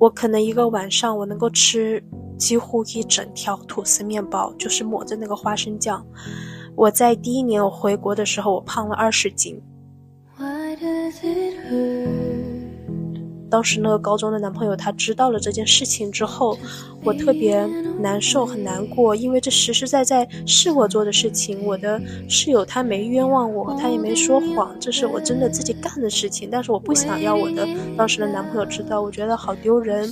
[0.00, 2.02] 我可能一个晚上我能够吃
[2.38, 6.02] 几乎一整条吐司面包，就是抹着那个花生酱。
[6.74, 9.60] 我在第一年我回国的时候，我胖了二十斤。
[13.50, 16.56] 当时那个高中的男朋友他知道了这件事情之后，
[17.02, 17.66] 我特别
[17.98, 21.64] 难受，很难过，因为这实实在在是我做的事情。
[21.64, 26.48] 我的室友他没冤枉我，他也没说谎，这是我真的自己干的事情。
[26.50, 30.08] 但是我不想要我的当时的男朋友知道，我觉得好丢人。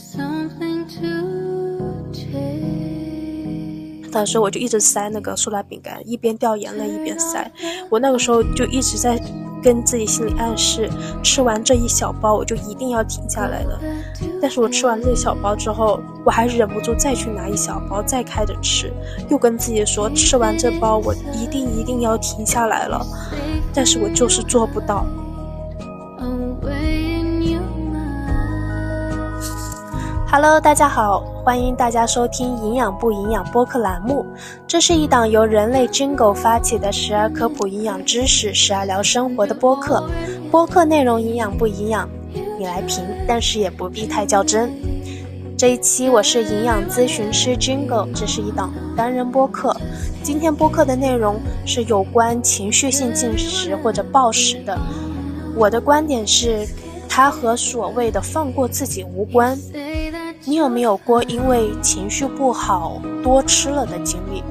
[4.10, 7.48] 当时我就一直塞那个塑料饼干，一边掉眼泪一边塞。
[7.88, 9.20] 我那个时候就一直在。
[9.62, 10.89] 跟自己心里暗示，
[11.23, 13.80] 吃完这一小包我就一定要停下来了。
[14.41, 18.93] 但是我吃完这一小包之后，我还忍不住再去拿一小包再开着吃，
[19.29, 23.05] 又跟自己说吃完这包我一定一定要停下来了。
[23.75, 25.07] 但是我就是做不到。
[30.41, 34.25] Hello，大家好，欢迎大家收听《营养不营养》播客栏目。
[34.69, 40.09] 这是一档由人类 Jingle 发起的时而科普营养知识、时而聊生活的播客。
[40.49, 42.09] 播客内容营养不营养，
[42.57, 44.71] 你来评，但是也不必太较真。
[45.57, 49.75] 这一期我是营养咨询师 Jingle，这是一档单人播客。
[50.23, 54.79] 今天播客的内容是有关情绪性进食或者暴食的。
[55.57, 56.65] 我的观点是，
[57.09, 59.59] 它和所谓的放过自己无关。
[60.49, 64.43] 你有没有过因为情绪不好多吃了的经历？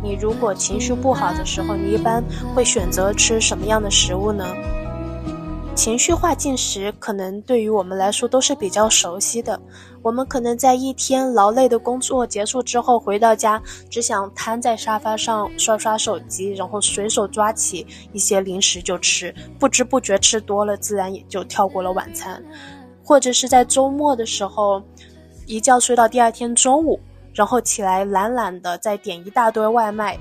[0.00, 2.22] 你如果情绪不好的时候，你一般
[2.54, 4.46] 会选择吃什么样的食物呢？
[5.74, 9.60] 情绪化进食可能对于我们来说都是比较熟悉的。
[10.00, 13.60] 我们可能在一天劳累的工作结束之后回到家，
[13.90, 22.40] 只想瘫在沙发上刷刷手机，然后随手抓起一些零食就吃，不知不觉吃多了，自然也就跳过了晚餐。
[23.02, 24.80] 或者是在周末的时候。
[25.46, 26.98] 一觉睡到第二天中午，
[27.32, 30.18] 然后起来懒懒的再点一大堆外卖，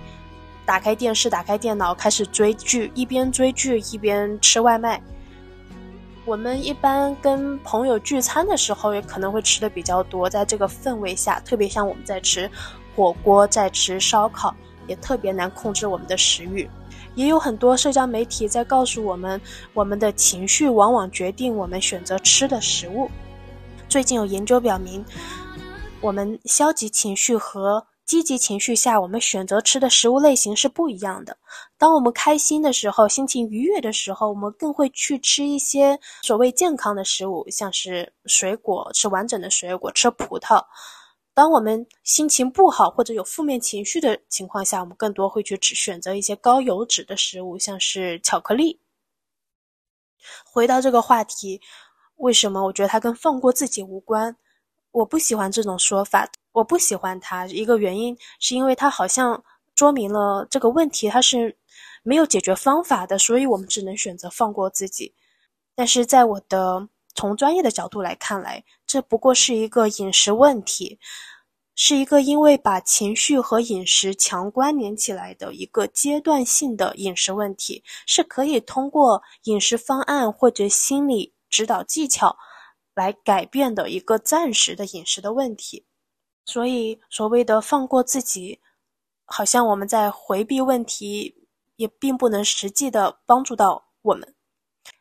[0.68, 5.02] 打开电视，打开电脑，开始追剧，一边追剧一边吃外卖。
[6.26, 12.50] 我们一般跟朋友聚餐的时候，也可能会吃的比较多，在这个氛围下，特别像我们在吃
[12.96, 14.56] 火锅，在吃烧烤，
[14.86, 16.70] 也特别难控制我们的食欲。
[17.16, 19.42] 也有很多社交媒体在告诉我们，
[19.74, 23.10] 我们的情绪往往决定我们选择吃的食物。
[23.88, 25.06] 最近有研究表明，
[26.02, 31.38] 我们消极情绪和积极情绪下，我们选择吃的食物类型是不一样的。
[31.78, 40.62] 当我们开心的时候，心情愉悦的时候，我们更会去吃一些所谓健康的食物，像是水果，吃完整的水果，吃葡萄。
[41.34, 48.82] 当我们心情不好或者有负面情绪的情况下，我们更多会去吃选择一些高油脂的食物，像是巧克力。
[50.44, 51.62] 回到这个话题。
[52.18, 54.36] 为什么我觉得它跟放过自己无关？
[54.92, 57.46] 我不喜欢这种说法，我不喜欢它。
[57.48, 59.44] 一个原因是因为它好像
[59.76, 61.58] 说明了这个问题它是
[62.02, 65.14] 没有解决方法的，所以我们只能选择放过自己。
[65.76, 70.98] 但是在我的从专业的角度来看来，这不过是一个饮食问题，
[71.76, 81.35] 是一个因为把情绪和饮食强关联起来的一个阶段性的饮食问题，是可以通过饮食方案或者心理。
[81.50, 82.38] 指导技巧
[82.94, 85.86] 来改变的一个暂时的饮食的问题，
[86.46, 88.62] 所以所谓的放过自己，
[89.26, 94.34] 好像我们在回避问题，也并不能实际的帮助到我们。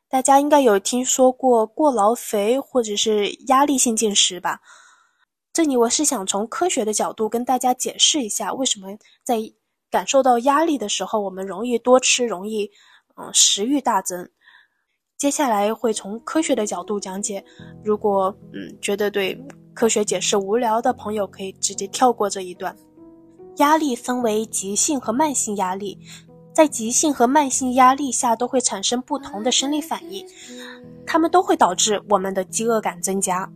[0.09, 4.61] 大家应该有听说过过劳肥或者是压力性进食吧？
[5.53, 8.89] 这里我是想从科学的角度跟大家解释一下，为什么
[9.25, 9.39] 在
[9.91, 12.71] 感受到压力的时候，我们容易多吃，容易
[13.17, 14.31] 嗯食欲大增。
[15.25, 17.43] 接下来会从科学的角度讲解。
[17.83, 19.35] 如果嗯觉得对
[19.73, 22.77] 科学解释无聊的朋友，可以直接跳过这一段。
[23.57, 25.99] 压力分为急性和慢性压力，
[26.53, 30.23] 在急性和慢性压力下都会产生不同的生理反应，
[31.07, 33.51] 它们都会导致我们的饥饿感增加。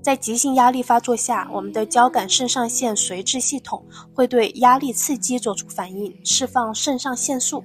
[0.00, 3.84] 在急性压力发作下，我们的交感肾上腺髓质系统
[4.14, 7.64] 会对压力刺激做出反应，释放肾上腺素。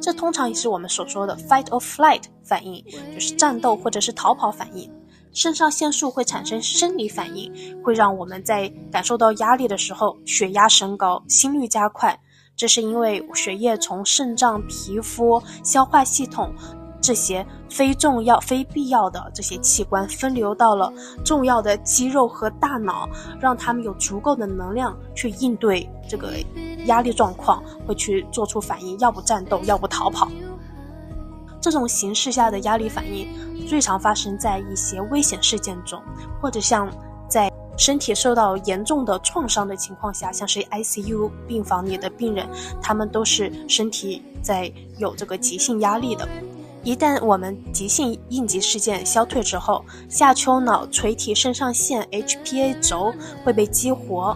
[0.00, 2.84] 这通常也是我们所说的 fight or flight 反应，
[3.14, 4.90] 就是战斗或者是逃跑反应。
[5.32, 12.18] 肾上腺素会产生生理反应，会让我们在感受到压力的时候血压升高、心率加快。
[12.56, 16.52] 这是因为血液从肾脏、皮肤、消化系统。
[17.00, 20.92] 这些非重要、非必要的这些器官分流到了
[21.24, 23.08] 重要的肌肉和大脑，
[23.40, 26.34] 让他们有足够的能量去应对这个
[26.86, 30.28] 压力状况，会去做出反应，要不战斗，要不逃跑。
[31.60, 33.28] 这种形式下的压力反应
[33.66, 36.00] 最常发生在一些危险事件中，
[36.40, 36.88] 或者像
[37.28, 42.48] 在身体受到严重的创伤的情况下，像是 ICU 病房里的病人，
[42.80, 46.26] 他们都是身体在有这个急性压力的。
[46.88, 53.12] 一旦我们急性应急事件消退之后，下丘脑垂体肾上腺 HPA 轴
[53.44, 54.34] 会被激活。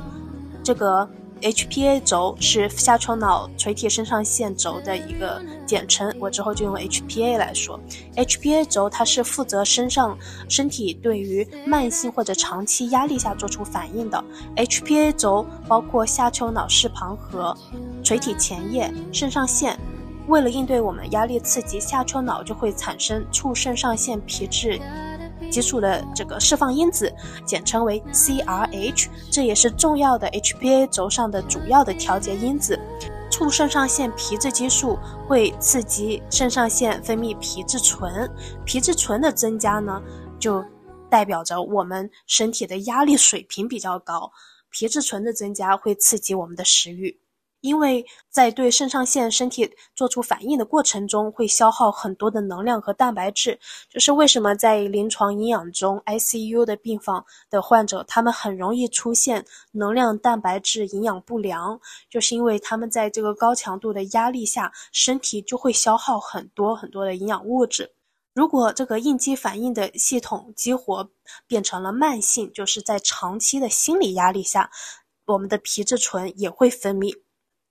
[0.62, 1.08] 这个
[1.40, 7.80] HPA 轴是下丘脑垂体肾上腺轴的一个简称，我之后就用 HPA 来说。
[8.16, 10.14] HPA 轴它是负责身上
[10.46, 14.22] 身体对于慢性或者长期压力下做出反应的。
[14.56, 17.56] HPA 轴包括下丘脑室旁核、
[18.04, 19.74] 垂体前叶、肾上腺。
[20.28, 24.80] 为了应对我们压力刺激，下丘脑就会产生促肾上腺皮质
[25.50, 27.12] 激素的这个释放因子，
[27.44, 32.78] 简称为 CRH，这也是重要的 HPA 轴上的主要的调节因子。
[33.30, 38.30] 促肾上腺皮质激素会刺激肾上腺分泌皮质醇，
[38.64, 40.00] 皮质醇的增加呢，
[40.38, 40.62] 就
[41.10, 44.30] 代表着我们身体的压力水平比较高。
[44.70, 47.18] 皮质醇的增加会刺激我们的食欲。
[47.62, 53.58] 因为在对肾上腺身体做出反应的过程中，会消耗很多的能量和蛋白质。
[53.88, 61.80] 就是为什么在临床营养中，ICU 的病房的患者，他们很容易出现能量、蛋白质营养不良，
[62.10, 67.94] 就是因为他们在这个高强度的压力下，身体就会消耗很多很多的营养物质。
[68.34, 71.08] 如果这个应激反应的系统激活
[71.46, 74.68] 变成了慢性，就是在长期的心理压力下，
[75.26, 77.21] 我们的皮质醇也会分泌。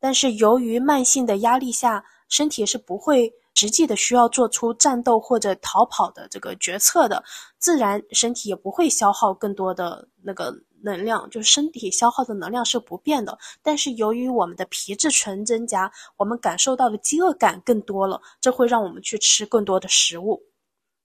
[0.02, 7.24] 但是由于慢性的压力下，身体是不会实际的需要做出战斗或者逃跑的这个决策的，
[7.60, 10.52] 自然身体也不会消耗更多的那个
[10.82, 13.38] 能量，就是身体消耗的能量是不变的。
[13.62, 20.42] 但是由于我们的皮质醇增加，我们感受到的饥饿感更多了，这会让我们去吃更多的食物，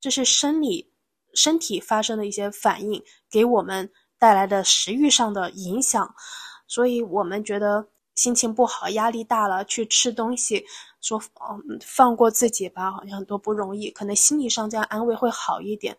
[0.01, 0.91] 这是生理
[1.35, 6.15] 身体发生的一些反应给我们带来的食欲上的影响，
[6.67, 7.87] 所以我们觉得。
[8.17, 10.65] 心情不好，压力大了，去吃东西，
[11.01, 11.21] 说
[11.69, 13.91] 嗯放过自己吧，好像都不容易。
[13.91, 15.97] 可能心理上这样安慰会好一点，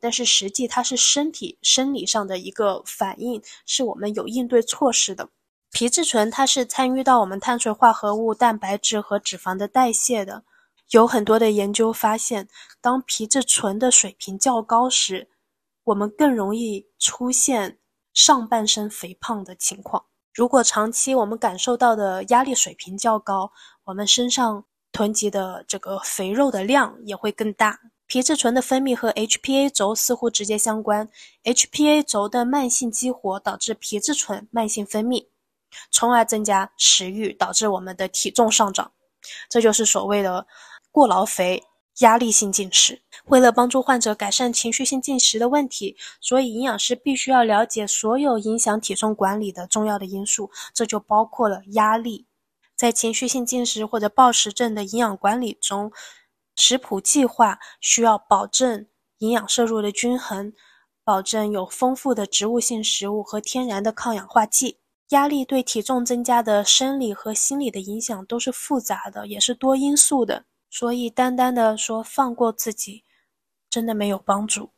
[0.00, 5.28] 但是实际它是身体生理上的一个反应，是我们有应对措施的。
[5.70, 10.42] 皮质醇它是参与到我们碳水化合物、蛋白质和脂肪的代谢的。
[10.92, 12.48] 有很多的研究发现，
[12.80, 15.28] 当皮质醇的水平较高时，
[15.84, 17.78] 我们更容易出现
[18.14, 20.06] 上半身肥胖的情况。
[20.38, 23.50] 如果长期我们感受到的压力水平较高，
[23.82, 27.80] 我们身上囤积的这个肥肉的量也会更大。
[28.06, 31.08] 皮质醇的分泌和 HPA 轴似乎直接相关
[31.42, 35.26] ，HPA 轴的慢性激活导致皮质醇慢性分泌，
[35.90, 38.92] 从而增加食欲，导致我们的体重上涨。
[39.50, 40.46] 这就是所谓的
[40.92, 41.64] 过劳肥。
[41.98, 52.26] 压力性进食，为了帮助患者改善情绪性进食的问题，所以营养师必须要了解所有影响体重管理的重要的因素，这就包括了压力。
[52.74, 55.92] 在情绪性进食或者暴食症的营养管理中，
[56.56, 58.86] 食谱计划需要保证
[59.18, 60.52] 营养摄入的均衡，
[61.04, 64.78] 保证有丰富的植物性食物和天然的抗氧化剂。
[65.10, 70.44] 压力对体重增加的生理和心理的影响都是复杂的，也是多因素的。
[70.70, 73.04] 所以，单单的说放过自己，
[73.68, 74.70] 真的没有帮助。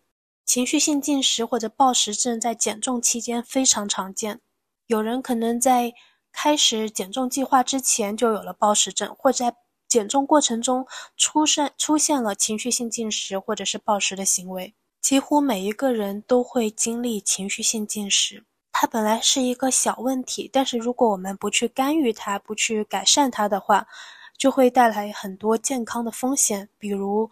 [0.44, 4.40] 情绪性进食或者暴食症在减重期间非常常见。
[4.86, 5.92] 有人可能在
[6.32, 9.56] 开始减重计划之前就有了暴食症，或者在
[9.88, 14.74] 减重过程中出现出现了情绪性进食或者是暴食的行为。
[15.00, 18.44] 几乎每一个人都会经历情绪性进食。
[18.72, 23.86] 它本来是一个小问题，但是如果我们不去干预它，不去改善它的话，
[24.38, 27.30] 就会带来很多健康的风险，比如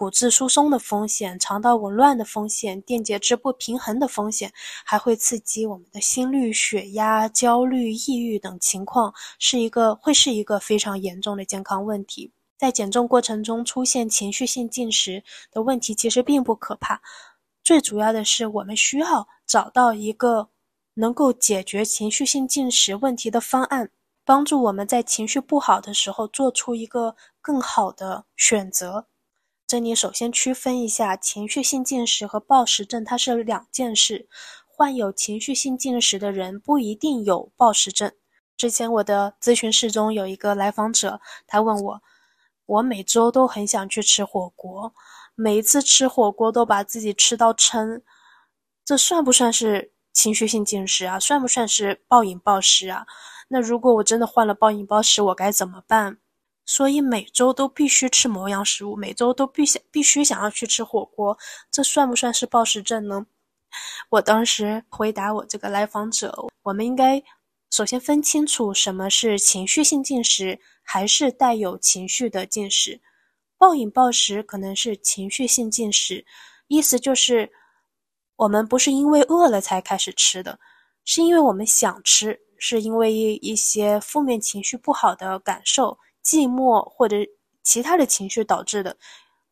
[0.00, 4.50] 骨质疏松的风险、肠道紊乱的风险、电解质不平衡的风险，
[4.82, 12.32] 还会刺激我们的心率、血压、焦虑、抑郁等情况，是一个会是一个非常严重的健康问题。
[12.56, 16.98] 在减重过程中出现情绪性进食的问题，其实并不可怕，
[17.62, 20.48] 最主要的是我们需要找到一个
[20.94, 23.90] 能够解决情绪性进食问题的方案。
[24.24, 29.04] 帮助我们在情绪不好的时候做出一个更好的选择。
[29.70, 34.28] 这里首先区分一下，情绪性进食和暴食症它是两件事。
[34.66, 38.10] 患有情绪性进食的人不一定有暴食症。
[38.56, 42.02] 之前我的咨询室中有一个来访者，他问我：
[42.66, 44.92] 我每周都很想去吃火锅，
[45.36, 48.02] 每一次吃火锅都把自己吃到撑，
[48.84, 51.20] 这算不算是情绪性进食啊？
[51.20, 53.06] 算不算是暴饮暴食啊？
[53.46, 56.18] 那如果我真的患了暴饮暴食，我该怎么办？
[56.70, 61.36] 所以每周都必须吃某样食物，每周都必想必须想要去吃火锅，
[61.68, 63.26] 这算不算是暴食症呢？
[64.08, 67.20] 我当时回答我这个来访者，我们应该
[67.72, 73.00] 首先分清楚什么是情绪性进食，还是带有情绪的进食。
[73.58, 76.24] 暴饮暴食可能是情绪性进食，
[76.68, 77.50] 意思就是
[78.36, 80.56] 我们不是因为饿了才开始吃的，
[81.04, 85.98] 是因为我们想吃，是因为一一些负面情绪不好的感受。
[86.24, 87.16] 寂寞或者
[87.62, 88.96] 其他的情绪导致的，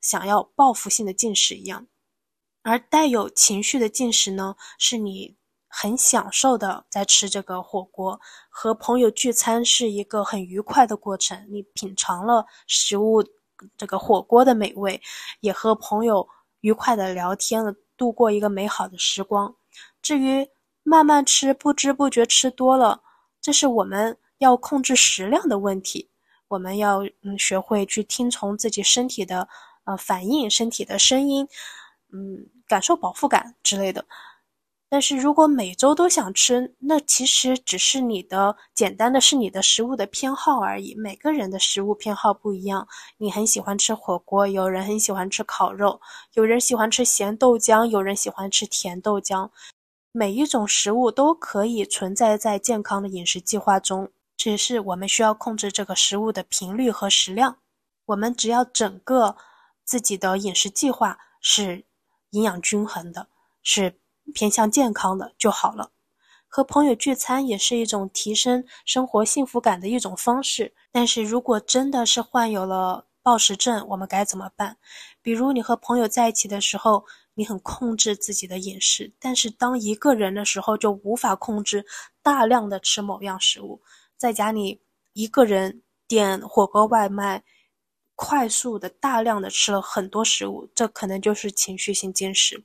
[0.00, 1.86] 想要报复性的进食一样，
[2.62, 5.36] 而带有情绪的进食呢，是你
[5.68, 13.22] 很享受的在吃这个火锅，和朋友聚餐是一个很愉快的过程，你品尝了食物
[13.76, 15.00] 这个火锅的美味，
[15.40, 16.26] 也和朋友
[16.60, 19.54] 愉快的聊天了，度过一个美好的时光。
[20.00, 20.48] 至于
[20.82, 23.02] 慢慢吃，不知不觉吃多了，
[23.40, 26.08] 这是我们要控制食量的问题。
[26.48, 29.48] 我们要嗯学会去听从自己身体的
[29.84, 31.46] 呃反应，身体的声音，
[32.12, 34.04] 嗯，感受饱腹感之类的。
[34.90, 40.94] 但是如果每周都想吃，那其实只是你的简单的是你的食物的偏好而已。
[40.94, 42.88] 每个人的食物偏好不一样，
[43.18, 46.00] 你很喜欢吃火锅，有人很喜欢吃烤肉，
[46.32, 49.50] 有人喜欢吃咸豆浆，有人喜欢吃甜豆浆。
[50.10, 54.10] 每一种食物都可以存在在健康的饮食计划中。
[54.38, 57.58] 只是我们需要控制这个食物的频率和食量。
[58.06, 59.36] 我们只要整个
[59.84, 61.84] 自己的饮食计划是
[62.30, 63.26] 营养均衡的，
[63.64, 63.98] 是
[64.32, 65.90] 偏向健康的就好了。
[66.46, 70.72] 和朋友聚餐也是一种提升生活幸福感的一种方式。
[70.92, 74.76] 但是如果真的是患有了暴食症，我们该怎么办？
[75.20, 77.04] 比如你和朋友在一起的时候，
[77.34, 81.84] 你很控制自己的饮食，但是当一个人的时候就无法控制
[82.22, 83.82] 大量的吃某样食物。
[84.18, 84.82] 在家里
[85.12, 87.44] 一个人点火锅外卖，
[88.16, 92.64] 快速的大量的吃了很多食物，这可能就是情绪性进食。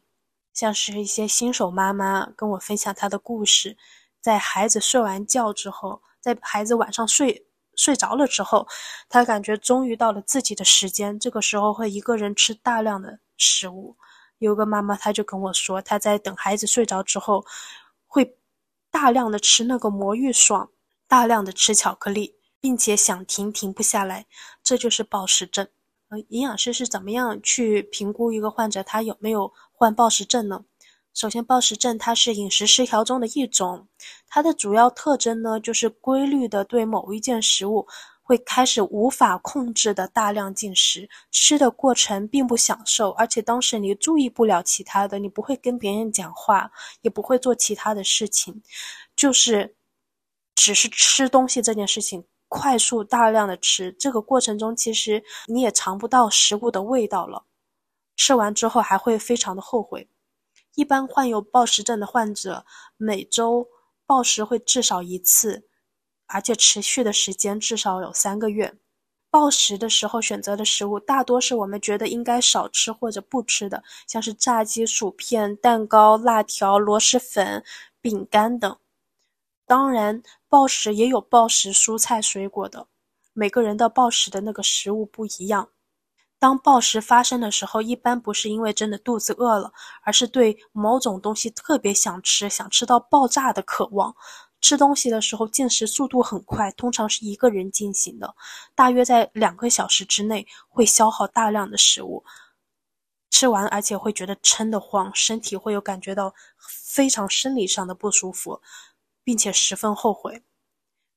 [0.51, 3.77] 像是一些新手妈妈跟我分享她的故事，
[4.19, 7.45] 在孩子睡完觉之后，在孩子晚上睡
[7.75, 8.67] 睡着了之后，
[9.07, 13.95] 她感觉终于到了自己的时间，这个时候会一个人吃大量的食物。
[14.39, 17.45] 有个妈妈她就跟我说，她在等孩子睡着之后，
[18.07, 18.37] 会
[18.89, 20.69] 大量的吃那个魔芋爽。
[21.13, 24.25] 大量的吃巧克力，并且想停停不下来，
[24.63, 25.67] 这就是暴食症。
[26.09, 30.65] 呃，营养师是怎么样去评估一个患者他有没有患暴食症呢？
[31.13, 33.87] 首先，暴食症它是饮食失调中的一种，
[34.27, 37.85] 它的主要特征呢就是规律的对某一件食物
[38.23, 48.63] 会开始无法控制的大量进食，吃的过程并不享受，而且当时你注意不了其他的，你不会跟别人讲话，也不会做其他的事情，
[49.15, 49.75] 就是。
[50.55, 57.45] 只是吃东西这件事情，快速大量的吃，这个过程中其实你也尝不到食物的味道了，
[58.15, 60.07] 吃完之后还会非常的后悔。
[60.75, 62.65] 一般患有暴食症的患者，
[62.97, 63.67] 每周
[64.05, 65.67] 暴食会至少一次，
[66.27, 68.73] 而且持续的时间至少有三个月。
[69.29, 77.63] 暴食的时候选择的食物大多是我们觉得应该少吃或者不吃的，像是炸鸡、薯片、蛋糕、辣条、螺蛳粉、
[77.99, 78.77] 饼干等。
[79.65, 82.87] 当然，暴食也有暴食蔬菜水果的，
[83.33, 85.69] 每个人的暴食的那个食物不一样。
[86.37, 94.13] 当暴食发生的时候，一般不是因为真的肚子饿了，而是对某种东西特别想吃，想吃到爆炸的渴望。
[94.59, 98.35] 吃东西的时候进食速度很快，通常是一个人进行的，
[98.75, 102.23] 大约在两个小时之内会消耗大量的食物。
[103.29, 108.61] 吃完而且会觉得撑得慌，身体会有感觉到非常生理上的不舒服。
[109.23, 110.43] 并且十分后悔。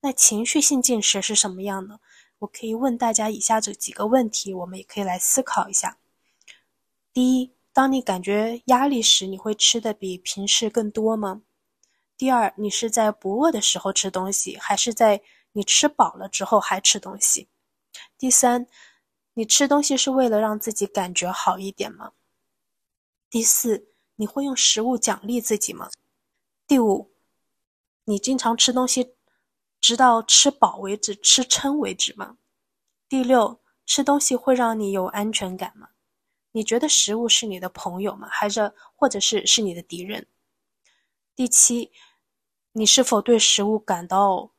[0.00, 1.98] 那情绪性进食是什么样呢？
[2.40, 5.98] 我可以问大家以下这几个问题，我们也可以来思考一下。
[7.12, 11.40] 第一，当你感觉压力时，你会吃的比平时更多吗？
[12.16, 15.22] 第二，你是在不饿的时候吃东西，还是在
[15.52, 17.48] 你吃饱了之后还吃东西？
[18.18, 18.66] 第三，
[19.32, 22.12] 你吃东西是为了让自己感觉好一点吗？
[23.30, 25.90] 第四，你会用食物奖励自己吗？
[26.66, 27.15] 第五。
[28.08, 29.16] 你经常吃东西，
[29.80, 32.38] 直到吃饱为止，吃撑为止吗？
[33.08, 35.88] 第六，吃东西会让你有安全感吗？
[36.52, 38.28] 你觉得食物是你的朋友吗？
[38.30, 40.24] 还是或者是是你的敌人？
[41.34, 41.90] 第七，
[42.72, 44.52] 你是否对食物感到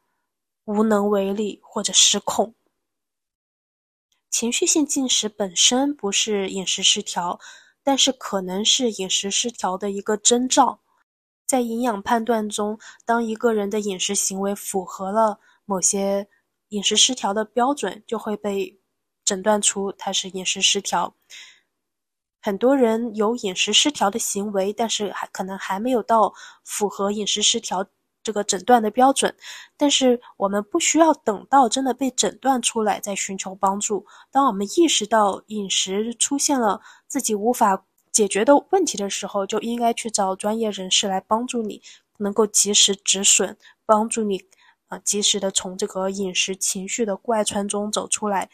[0.65, 2.53] 无能为力或者失控？
[4.29, 7.39] 情绪性进食本身不是饮食失调，
[7.81, 10.81] 但是可能是饮食失调的一个征兆。
[11.47, 16.27] 在营养判断中，当一个人的饮食行为符合了某些
[16.69, 18.77] 饮食失调的标准，就会被
[19.23, 21.15] 诊断出他是饮食失调。
[22.41, 26.33] 很多人有饮食失调的行为，但是还可能还没有到
[26.65, 27.85] 符合饮食失调
[28.21, 29.33] 这个诊断的标准。
[29.77, 34.05] 但是我们不需要等到真的被诊断出来再寻求帮助。
[34.31, 37.85] 当我们意识到饮食出现了自己无法
[38.17, 41.83] 解决的问题的时候，就应该去找专业人士来帮助你，
[42.17, 43.55] 能够及时止损，
[43.85, 44.43] 帮助你
[44.87, 48.49] 啊及时的从这个饮食情绪的怪圈中走出来，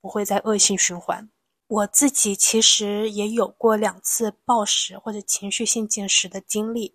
[0.00, 1.28] 不会再恶性循环。
[1.66, 6.94] 我自己其实也有过两次暴食或者情绪性进食的经历，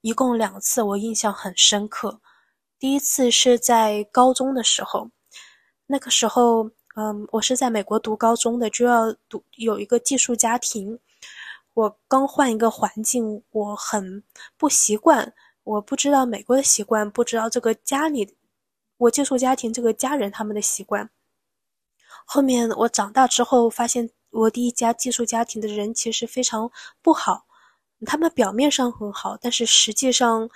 [0.00, 2.22] 一共两次，我印象很深刻。
[2.78, 5.10] 第一次是在高中的时候，
[5.88, 10.98] 那个时候，嗯，我是在美国读高中的，就要读有一个寄宿家庭。
[11.74, 14.22] 我刚换一个环境，我很
[14.56, 18.36] 不习惯，我不知道美国的习惯，不知道这个家里
[18.96, 21.10] 我寄宿家庭这个家人他们的习惯。
[22.24, 26.70] 后面我长大之后发现，我第一家寄宿家庭的人其实非常
[27.02, 27.44] 不好。
[28.06, 30.48] 他们表面上很好，但是实际上，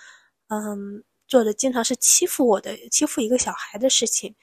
[0.48, 4.34] 嗯，做的经常是欺负我的、欺负一个小孩的事情。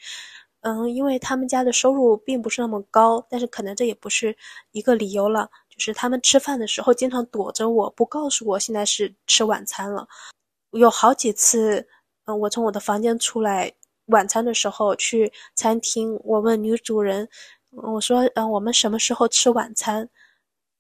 [0.61, 4.35] 嗯，因为他们家的收入并不是那么高，但是可能这也不是
[4.71, 5.49] 一个理由了。
[5.77, 10.07] 就是他们吃饭的时候经常躲着我，不告诉我现在是吃晚餐了。
[10.71, 11.87] 有好几次，
[12.25, 13.73] 嗯，我从我的房间出来。
[14.09, 17.27] 晚餐的时候去餐厅，我问女主人，
[17.71, 20.07] 我说：“嗯，我们什么时候吃晚餐？”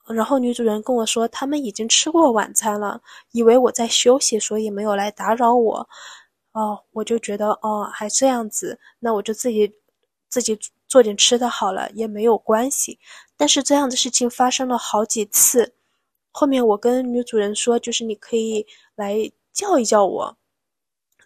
[0.07, 5.89] 然后女主人跟我说，他们已经吃过晚餐了，以为我在休息，所以没有来打扰我。
[6.51, 9.73] 哦，我就觉得哦，还这样子，那我就自己
[10.29, 10.55] 自己
[10.87, 12.99] 做点吃的好了，也没有关系。
[13.37, 15.73] 但是这样的事情发生了好几次，
[16.31, 18.65] 后面我跟女主人说，就是你可以
[18.95, 20.37] 来叫一叫我。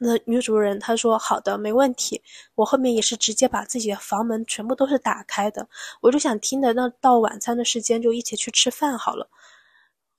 [0.02, 2.22] 那女主人她说好的，没问题。
[2.56, 5.68] 我后面也是直接把自己的房门全部都是打开的，
[6.00, 9.30] 我就想听的，那到晚餐的时间就一起去吃饭好了。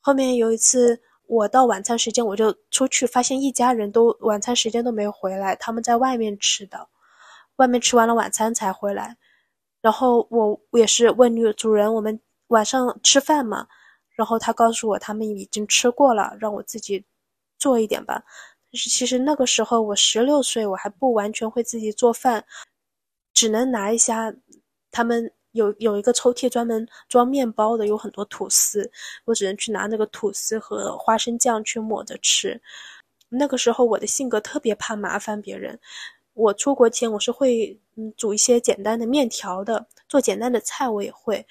[0.00, 6.88] 后面有一次我到晚餐时间我就出去，发现一家人都晚餐时间都没有回来，他们在外面吃的，
[7.56, 9.16] 外面吃完了晚餐才回来。
[9.80, 13.66] 然后我也是问女主人，我们晚上吃饭嘛？
[14.16, 17.04] 然后他告诉我他们已经吃过了，让我自己
[17.58, 18.22] 做一点吧。
[18.72, 22.44] 是，其实那个时候我十六岁，我还不完全会自己做饭，
[23.32, 24.32] 只能拿一下。
[24.92, 28.90] 他们有有一个抽屉专门装面包的，有很多吐司，
[29.24, 32.60] 我只能去拿那个吐司和花生酱去抹着吃。
[33.28, 35.78] 那个时候我的性格特别怕麻烦别人，
[36.34, 37.80] 我出国前我是会
[38.16, 41.46] 煮一些简单的面条的，做简单的菜我也会，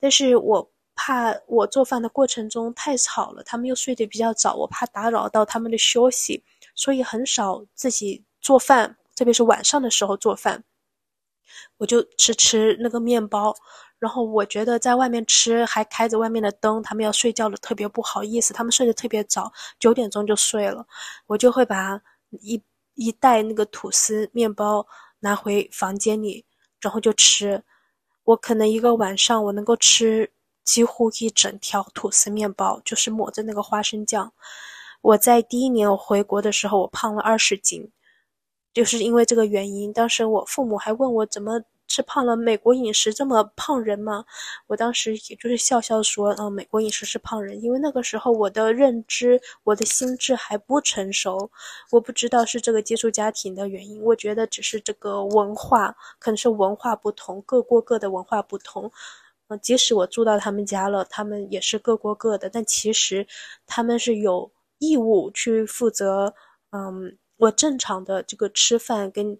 [0.00, 0.70] 但是我。
[0.96, 6.44] 怕我做饭的过程中太吵了，他们又睡得比较早，我怕打扰到他们的休息，
[6.76, 10.62] 所以很少自己做饭，特别是晚上的时候做饭，
[11.78, 13.52] 我就吃吃那个面包。
[13.98, 18.54] 然后我觉得在外面吃还开着外面的灯，他们要睡觉了，特别不好意思。
[18.54, 20.86] 他们睡得特别早，九点钟就睡了，
[21.26, 22.62] 我就会把一
[22.94, 24.86] 一袋那个吐司面包
[25.24, 26.44] 拿回房间里，
[26.80, 27.64] 然后就吃。
[28.22, 30.30] 我可能一个晚上我能够吃。
[30.64, 34.32] 几乎一整条吐司面包，就是抹着那个花生酱。
[35.02, 37.92] 我在第一年我回国的时候，我胖了二十斤，
[38.72, 39.92] 就是因为这个原因。
[39.92, 41.60] 当时我父母还问我怎么
[41.94, 42.36] 是胖了？
[42.36, 44.24] 美国饮食这么胖人吗？
[44.66, 51.48] 我当时也就是笑笑说：“嗯，美国饮食是胖人。”因为那个时候我的认知、我的心智还不成熟，
[51.92, 54.02] 我不知道是这个寄宿家庭的原因。
[54.02, 58.90] 我觉得只是这个文化，可能是文化不同，各过各的文化不同。
[59.48, 62.50] 嗯，即使我住到他们家了，他们也是各过各的。
[62.50, 63.24] 但其实
[63.66, 66.34] 他们是有义务去负责，
[66.72, 69.38] 嗯，我正常的这个吃饭跟，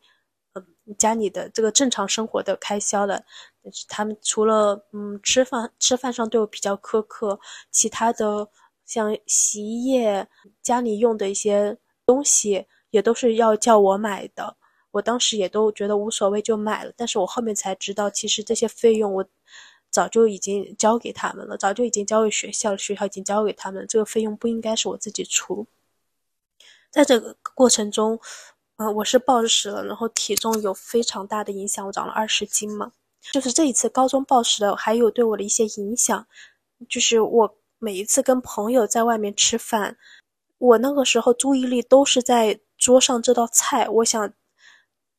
[0.98, 3.24] 家里的这个正常生活的开销的。
[3.62, 7.38] 但是他们除了嗯吃饭吃饭上对我比较苛刻，
[7.70, 8.48] 其他的
[8.84, 10.26] 像洗衣液、
[10.62, 14.56] 家里用的一些东西也都是要叫我买的。
[14.90, 16.92] 我当时也都觉得无所谓，就买了。
[16.96, 19.24] 但是我后面才知道，其实这些费用我。
[19.90, 25.68] 早就已经交给他们了，早就已经交给学校了，学校已经交给他们，这个费用不应该是我自己出。
[26.90, 28.18] 在这个过程中，
[28.76, 32.92] 嗯，我是暴食了，然后体重有非常大的影响，我长了二十斤嘛。
[33.32, 36.26] 就是这一次高中暴食的，还有对我的一些影响，
[36.88, 39.96] 就是我每一次跟朋友在外面吃饭，
[40.58, 44.32] 我那个时候注意力都是在桌上这道菜，我想。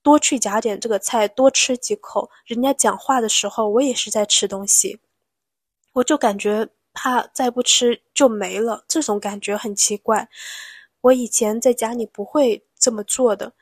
[0.04, 2.30] 多去夹点这个菜，多吃几口。
[2.46, 5.00] 人家讲话的时候，我也是在吃东西，
[5.94, 10.30] 我就感觉怕再不吃就没了，这种感觉很奇怪。
[11.02, 13.54] 我以前在家里不会这么做的，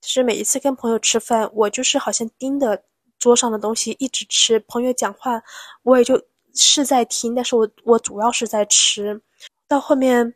[0.00, 2.84] 就是每一次跟朋友吃饭，我就是好像盯着
[3.18, 4.58] 桌上的东西一直吃。
[4.60, 5.42] 朋友讲话，
[5.82, 6.22] 我也就
[6.54, 9.22] 是在听，但是我我主要是在吃。
[9.66, 10.34] 到后面，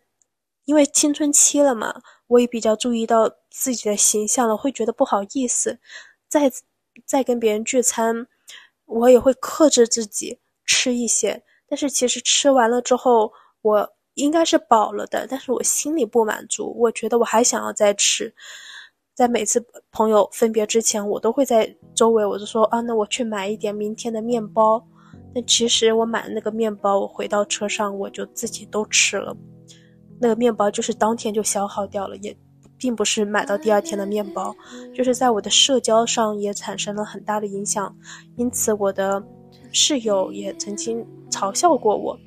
[0.64, 5.78] 因为青春期了嘛，我也比较注意到自己的形象了，会觉得不好意思。
[6.28, 6.50] 再
[7.07, 8.26] 再跟别人聚餐，
[8.87, 11.44] 我也会克制自己吃一些。
[11.68, 18.33] 但是其实吃完了之后，我应该是饱了的，但是我心里不满足，我觉得我还想要再吃。
[19.14, 24.85] 在每次朋友分别之前，我都会在周围，我就说啊，那我去买一点明天的面包。
[25.35, 29.37] 但其实我买的那个面包，我回到车上我就自己都吃了。
[30.20, 32.37] 那个面包就是当天就消耗掉了，也
[32.76, 34.54] 并不是买到第二天的面包，
[34.94, 37.94] 就是在我的社交上也产生了很大的影响。
[38.37, 39.22] 因此，我的
[39.72, 42.18] 室友也曾经嘲笑过我，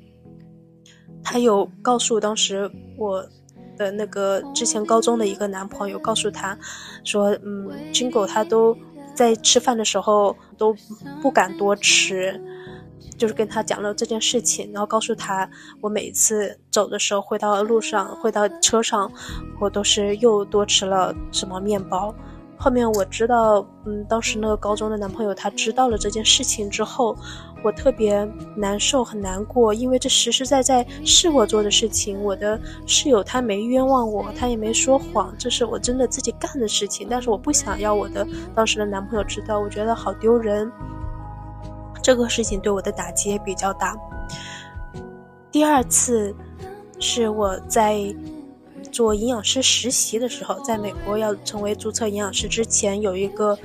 [1.22, 3.26] 他有告诉当时我。
[3.74, 6.56] 的那个之前高中的一个男朋友告诉他，
[7.04, 8.76] 说，嗯，金狗他都
[9.14, 10.76] 在吃饭的时候都
[11.22, 12.38] 不敢多吃，
[13.16, 15.48] 就是跟他讲了这件事情，然后告诉他，
[15.80, 19.10] 我每次走的时候，回到路上，回到车上，
[19.58, 22.14] 我都是又多吃了什么面包。
[22.62, 27.16] 后面我知道，嗯，当时那个高中的男朋友他知道了这件事情之后。
[27.64, 32.20] 我特别难受，很难过，因为这实实在在是我做的事情。
[32.20, 37.06] 我的室友他没冤枉我，他也没说谎，这是我真的自己干的事情。
[37.08, 40.68] 但是我不想要我的当时的男朋友知道，我觉得好丢人。
[42.02, 43.96] 这个事情对我的打击也比较大。
[45.52, 46.34] 第二次
[46.98, 48.12] 是我在
[48.92, 53.58] 做营养师实习的时候，在美国要成为注册营养师之前，有一个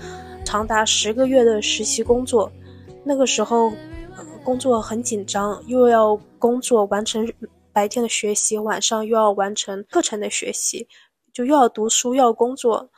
[0.46, 2.52] 长达十个月的实习工作。
[3.04, 3.72] 那个时候，
[4.44, 7.32] 工作很紧张，又要工作完成
[7.72, 10.88] 白天的学习，晚上又要完成课程的学习，
[11.34, 12.90] 就又要读书，又要工作，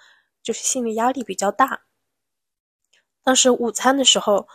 [0.41, 1.81] 就是心理压力比较大。
[3.23, 4.47] 当时午餐的时候，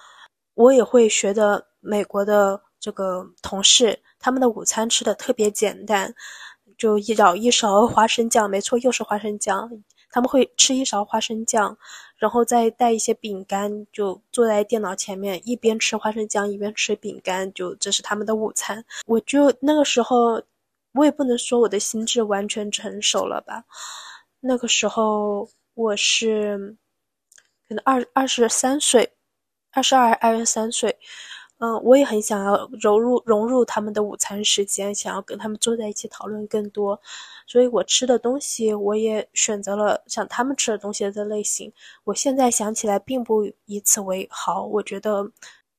[0.55, 6.15] 我也会学的美国的这个同事，他们的午餐吃的特别简单，
[6.77, 9.71] 就一舀一勺花生酱，没错，又是花生酱。
[10.11, 11.77] 他们会吃一勺花生酱，
[12.17, 18.85] 然后再带一些饼干，就坐在电脑前面，一边吃花生酱一边吃饼干，就这是他们的午餐。
[19.07, 20.41] 我就那个时候，
[20.93, 23.65] 我也不能说我的心智完全成熟了吧。
[24.39, 26.77] 那个时候我是
[27.69, 29.11] 可能二二十三岁，
[29.73, 30.97] 二十二二十三岁。
[31.65, 37.01] 嗯，我也很想要融入融入他们的午餐时间，想要跟他们坐在一起讨论更多，
[37.47, 41.73] 所以我吃的东西我也选择了像他们吃的东西的类型。
[42.05, 45.27] 我现在想起来并不以此为豪，我觉得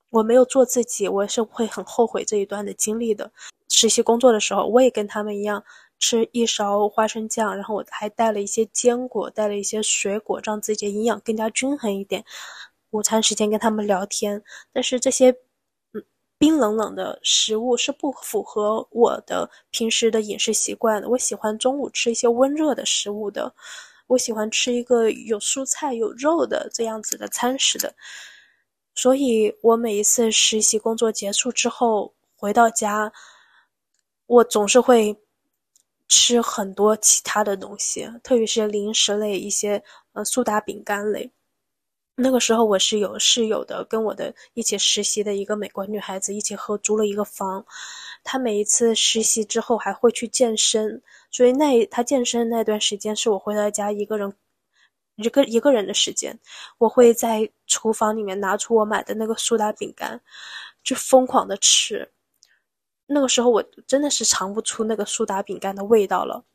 [0.09, 3.31] 我没有做自己，我是会很后悔这一段的经历的。
[3.69, 5.63] 实习工作的时候，我也跟他们一样
[5.99, 12.25] 吃一勺花生酱，然后我还带了一些坚果，带了一些水果，让自己的营养更加均衡一点。
[12.89, 14.41] 午餐时间跟他们聊天，
[14.73, 15.35] 但是这些。
[16.37, 21.09] 冰冷冷的食物是不符合我的平时的饮食习惯的。
[21.09, 23.53] 我喜欢中午吃一些温热的食物的，
[24.07, 27.95] 我喜欢吃一个有蔬菜有肉的这样子的餐食的。
[28.93, 33.11] 所以，我每一次实习工作结束之后回到家，
[34.25, 35.17] 我总是会
[36.07, 41.31] 吃很多其他的东西，特别是零食类，一些呃苏打饼干类。
[42.17, 47.65] 那个时候我是有室友的，跟我的一起实习的一个美国女孩子一起合租了一个房。
[48.23, 54.33] 她每一次实习之后还会去健身，所以那她健身那段时间是我回到家一个人
[55.17, 56.39] 一个一个人的时间。
[56.77, 60.19] 我会在厨房里面拿出我买的那个苏打饼干，
[60.83, 62.09] 就疯狂的吃。
[63.07, 66.45] 那个时候我真的是尝不出那个苏打饼干的味道了。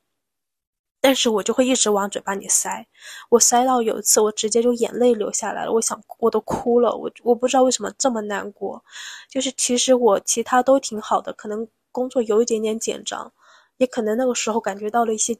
[1.00, 2.86] 但是我就会一直往嘴巴里塞，
[3.30, 8.82] 我塞到有一次我直接就眼泪流下来了，我想我都哭了，我我不知道为什么这么难过，
[9.28, 13.32] 就是其实我其他都挺好的，可能工作有一点点紧张，
[13.78, 15.34] 也可能那个时候感觉到了一些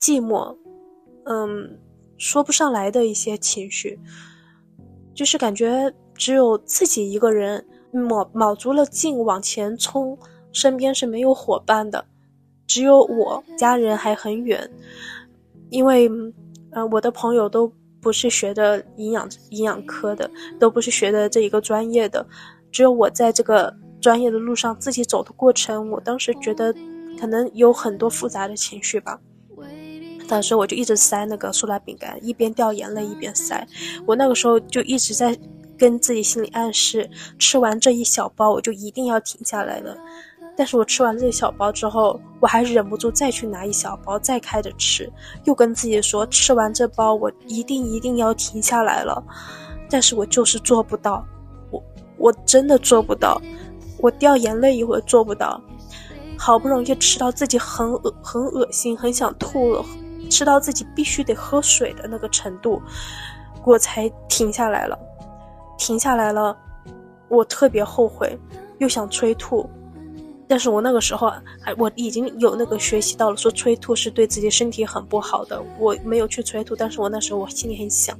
[0.00, 0.56] 寂寞，
[1.24, 1.78] 嗯，
[2.16, 3.98] 说不上来的一些情绪，
[5.12, 10.16] 就是感觉只有自己一个人卯卯足了劲往前冲，
[10.52, 12.06] 身边是没有伙伴的。
[12.70, 14.70] 只有我家人还很远，
[15.70, 16.08] 因为，
[16.70, 17.66] 呃，我的朋友都
[18.00, 22.24] 不是学的营养营养科的，都不是学的这一个专业的，
[22.70, 26.72] 只有我在这个专业的路上自己走的过程，我当时觉得
[27.18, 29.18] 可能有很多复杂的情绪吧。
[30.28, 33.66] 当时我就一直塞那个苏打饼干，一边掉眼泪一边塞。
[34.06, 35.36] 我那个时候就一直在
[35.76, 39.96] 跟自己心里暗示，吃完这一小包我就一定要停下来了。
[40.60, 45.10] 但是我吃完这小包之后，我还是忍不住再去拿一小包再开着吃，
[45.44, 49.24] 又跟自己说吃完这包我一定一定要停下来了，
[49.88, 51.24] 但是我就是做不到，
[51.70, 51.82] 我
[52.18, 53.40] 我真的做不到，
[53.96, 55.58] 我掉眼泪一会做不到，
[56.38, 59.82] 好不容易吃到自己很恶很恶心很想吐了，
[60.28, 62.82] 吃到自己必须得喝水的那个程度，
[63.64, 64.98] 我才停下来了，
[65.78, 66.54] 停下来了，
[67.28, 68.38] 我特别后悔，
[68.76, 69.66] 又想催吐。
[70.50, 75.62] 但是我那个时候还我已经有那个学习到了，说催吐是对自己身体很不好的。
[75.78, 78.18] 我没有去催吐，但是我那时候我心里很想，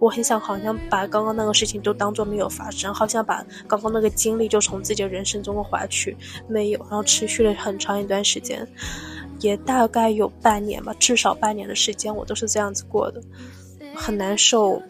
[0.00, 6.16] 我很想好像把刚刚那个事情都当做没有发生，好像把刚刚那个经历就从自己的人生中划去，
[6.48, 8.66] 没有，然后持续了很长一段时间，
[9.38, 13.22] 也大概有半年吧，至少半年的时间我都是这样子过的，
[13.94, 14.82] 很难受。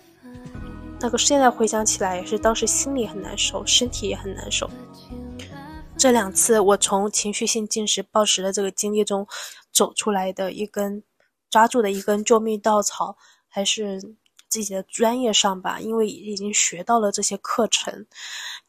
[1.01, 4.69] 那个现在回想起来也是当时心里很难受，身体也很难受。
[5.99, 9.27] 这两次我从情绪性进食暴食的这个经历中
[9.73, 11.03] 走出来的一根
[11.51, 13.17] 抓住的一根救命稻草，
[13.49, 14.01] 还是
[14.49, 18.07] 自己的专业上吧，因为已经学到了这些课程，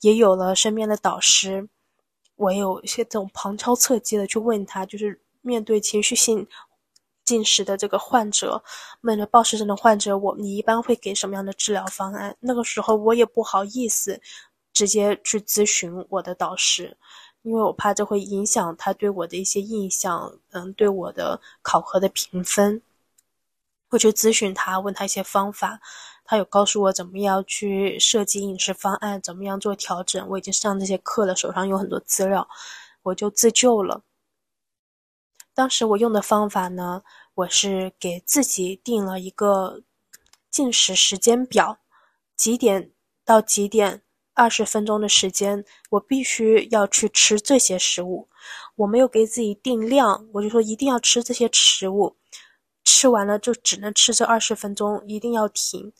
[0.01, 1.69] 也有了身边的导师，
[2.35, 6.47] 我有一些这种旁敲侧击的去问他，就是面对情绪性
[7.23, 8.63] 进食的这个患者，
[9.01, 12.35] 面对暴食症的患者，我你一般会给什么样的治疗方案？
[12.39, 14.19] 那个时候我也不好意思。
[14.79, 16.95] 直接去咨询我的导师，
[17.41, 22.81] 因为我怕这会影响他对我的一些印象，嗯，对我的考核的评分。
[23.89, 25.81] 会去咨询他，问他一些方法，
[26.23, 30.25] 他有告诉我怎么样去设计饮食方案，怎么样做调整。
[30.29, 32.47] 我已经上这些课了，手上有很多资料，
[33.03, 34.01] 我就自救了。
[35.53, 39.81] 当时我用的方法呢，我是给自己定了一个
[40.49, 41.79] 进食时间表，
[42.37, 42.91] 几点
[43.25, 44.03] 到几点。
[44.39, 48.29] 二十分钟的时间，我必须要去吃这些食物。
[48.77, 52.15] 我没有给自己定量，我就说一定要吃这些食物，
[52.85, 55.91] 吃完了就只能吃这二十分钟，一定要停。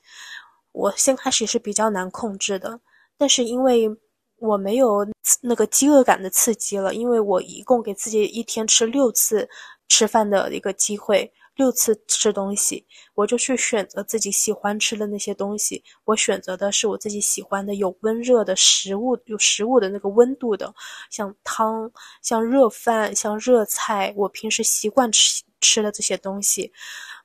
[0.71, 2.79] 我先开始是比较难控制的，
[3.17, 3.89] 但是因为
[4.37, 5.05] 我没有
[5.41, 9.49] 那个饥饿感的刺激了，因为我一共给自己一天吃六次
[9.89, 11.29] 吃饭的一个机会。
[11.59, 15.83] 六次吃东西，我就去选择自己喜欢吃的那些东西。
[16.05, 20.73] 我选择的是我自己喜欢的有温热的食物，有食物的那个温度的，
[21.11, 21.91] 像汤、
[22.21, 24.13] 像热饭、像热菜。
[24.15, 26.71] 我平时习惯吃吃的这些东西。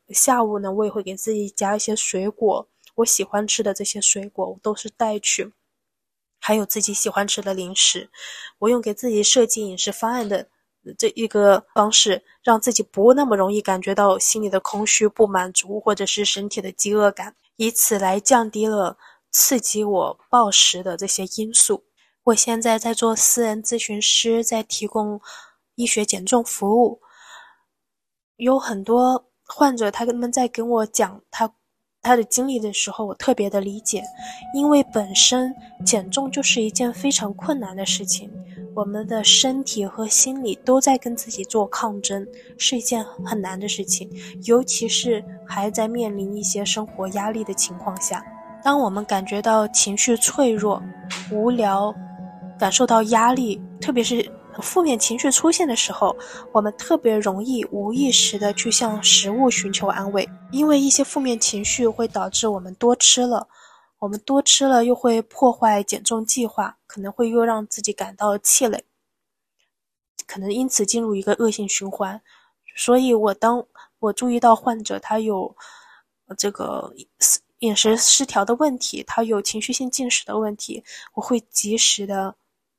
[0.08, 5.52] 下午呢，我也会给自己加一些水果，我喜欢吃的这些水果我都是带去，
[6.40, 8.10] 还有自己喜欢吃的零食。
[8.58, 10.48] 我用给自己设计饮食方案的。
[10.98, 18.96] 这一个方式，让自己不那么容易感觉到心里的空虚、不满足，或者是身体的饥饿感，以此来降低了
[19.30, 21.84] 刺激我暴食的这些因素。
[22.24, 25.20] 我现在在做私人咨询师，在提供
[25.74, 27.00] 医学减重服务，
[28.36, 31.52] 有很多患者，他们在跟我讲他
[32.04, 34.04] 他的经历的时候，我特别的理解，
[34.54, 35.52] 因为本身
[35.84, 38.30] 减重就是一件非常困难的事情。
[38.76, 42.26] 我们的身体和心理都在跟自己做抗争，
[42.58, 44.10] 是一件很难的事情，
[44.44, 48.22] 尤其是还在面临一些生活压力的情况下。
[48.62, 50.82] 当我们感觉到情绪脆弱、
[51.30, 51.94] 无聊，
[52.58, 54.28] 感受到压力，特别是
[54.62, 56.16] 负面情绪出现的时候，
[56.52, 63.48] 我们特别容易无意识的去向食物寻求安慰，因为一些负面情绪会导致我们多吃了。
[64.00, 68.84] 我们多吃了又会破坏减重计划，可能会又让自己感到气馁，
[70.26, 72.20] 可能因此进入一个恶性循环。
[72.76, 73.64] 所以，我当
[74.00, 75.56] 我注意到患者他有
[76.36, 76.92] 这个
[77.60, 82.34] 饮食失调的问题，他有情绪性进食的问题，我会及时的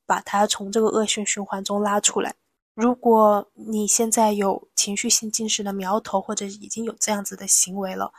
[0.06, 2.36] 把他从这个恶性循环中拉出来。
[2.74, 8.12] 如果你现在有情绪性进食的苗头，或者已经有这样子的行为了，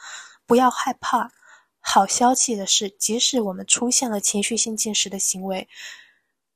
[0.46, 1.31] 不要害怕。
[1.81, 5.68] 好消息的是，即使我们出现了情绪性进食的行为，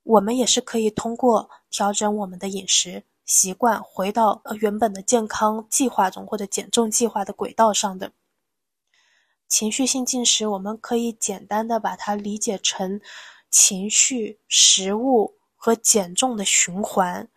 [0.03, 8.11] 我们也是可以通过调整我们的饮食习惯，回到原本的健康计划中或者减重计划的轨道上的。
[9.47, 12.99] 情绪性进食，我们可以简单的把它理解成
[13.51, 17.29] 情绪、食物和减重的循环，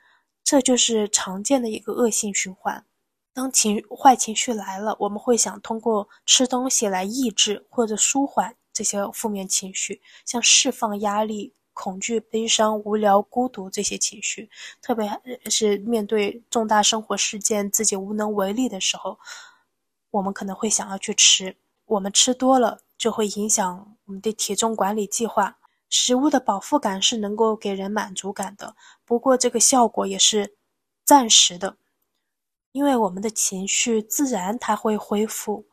[0.42, 2.86] 这就是常见的一个恶性循环。
[3.32, 14.48] 当情坏情绪来了，我们会想通过吃东西来抑制或者舒缓这些负面情绪，像释放压力、恐惧、悲伤、无聊、孤独这些情绪。
[14.80, 19.18] 特别是面对重大生活事件自己无能为力的时候，
[20.12, 21.56] 我们可能会想要去吃。
[21.86, 25.58] 我们吃多了就会影响我们的体重管理计划。
[25.96, 30.56] 食物的饱腹感是能够给人满足感的，不过这个效果也是
[31.04, 31.76] 暂时的，
[32.72, 35.64] 因为我们的情绪自然它会恢复，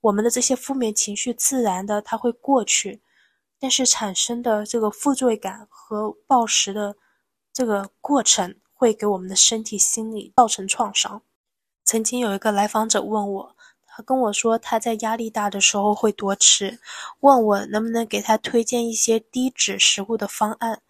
[0.00, 3.00] 我们的这些负面情绪自然的它会过去，
[3.60, 6.96] 但是产生的这个负罪感和暴食的
[7.52, 11.22] 这个过程会给我们的身体、心理造成创伤。
[11.84, 13.56] 曾经有一个来访者问我。
[13.98, 16.78] 他跟我说，他在压力大的时候会多吃，
[17.18, 20.80] 问我能不能给他推荐一些低脂食物的方案，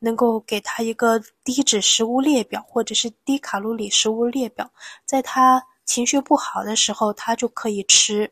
[0.00, 4.70] 能够给他一个低脂食物列表，或者是低卡路里食物列表，
[5.06, 8.30] 在他情绪不好的时候，他就可以吃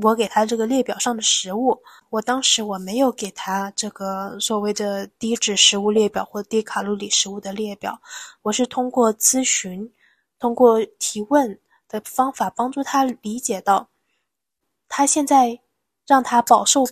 [0.00, 1.76] 我给他这个列表上的食物。
[2.08, 8.00] 我当时我没有给他这个所谓的低脂食物列表或低卡路里食物的列表，
[8.42, 9.92] 我是通过咨询，
[10.38, 11.58] 通过提问。
[11.90, 13.90] 的方法帮助他理解到，
[14.88, 15.60] 他现在
[16.06, 16.84] 让他饱受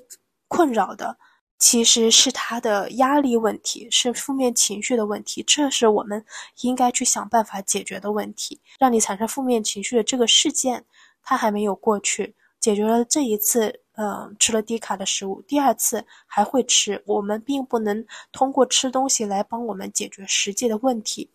[0.48, 1.16] 困扰的
[1.58, 5.42] 其实是他的压力问题，是负面情绪的问题。
[5.44, 6.24] 这是我们
[6.62, 8.60] 应该去想办法解决的问题。
[8.78, 10.84] 让你产生负面情绪的这个事件，
[11.22, 12.34] 它还没有过去。
[12.60, 17.00] 解决了这一次，嗯，吃了低卡的食物，第二次还会吃。
[17.06, 21.30] 我们并不能通过吃东西来帮我们解决实际的问题。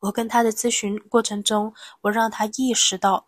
[0.00, 3.26] 我跟他的咨询过程中，我让他意识到，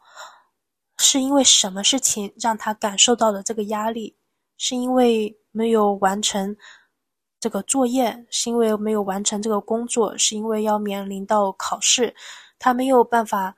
[0.99, 4.17] 是因为什么事情让他感受到了这个压力？
[4.59, 6.57] 是因为没有完成
[7.41, 12.15] 这个作业，是因为没有完成这个工作，是因为要面临到考试，
[12.59, 13.57] 他没有办法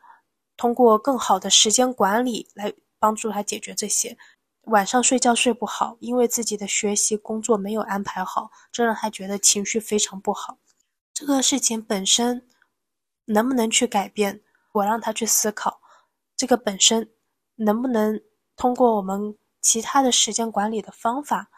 [0.56, 4.16] 通过更好的时间管理来帮助他解决这些。
[4.64, 10.58] 晚上睡觉睡不好，因为自己的学习工作没有安排好，这让他觉得情绪非常不好。
[11.12, 12.46] 这个事情本身。
[13.32, 14.40] 能不能去改变？
[14.72, 15.80] 我让他去思考，
[16.36, 17.08] 这个本身
[17.56, 18.20] 能不能
[18.56, 21.48] 通过我们其他的时间管理的方法，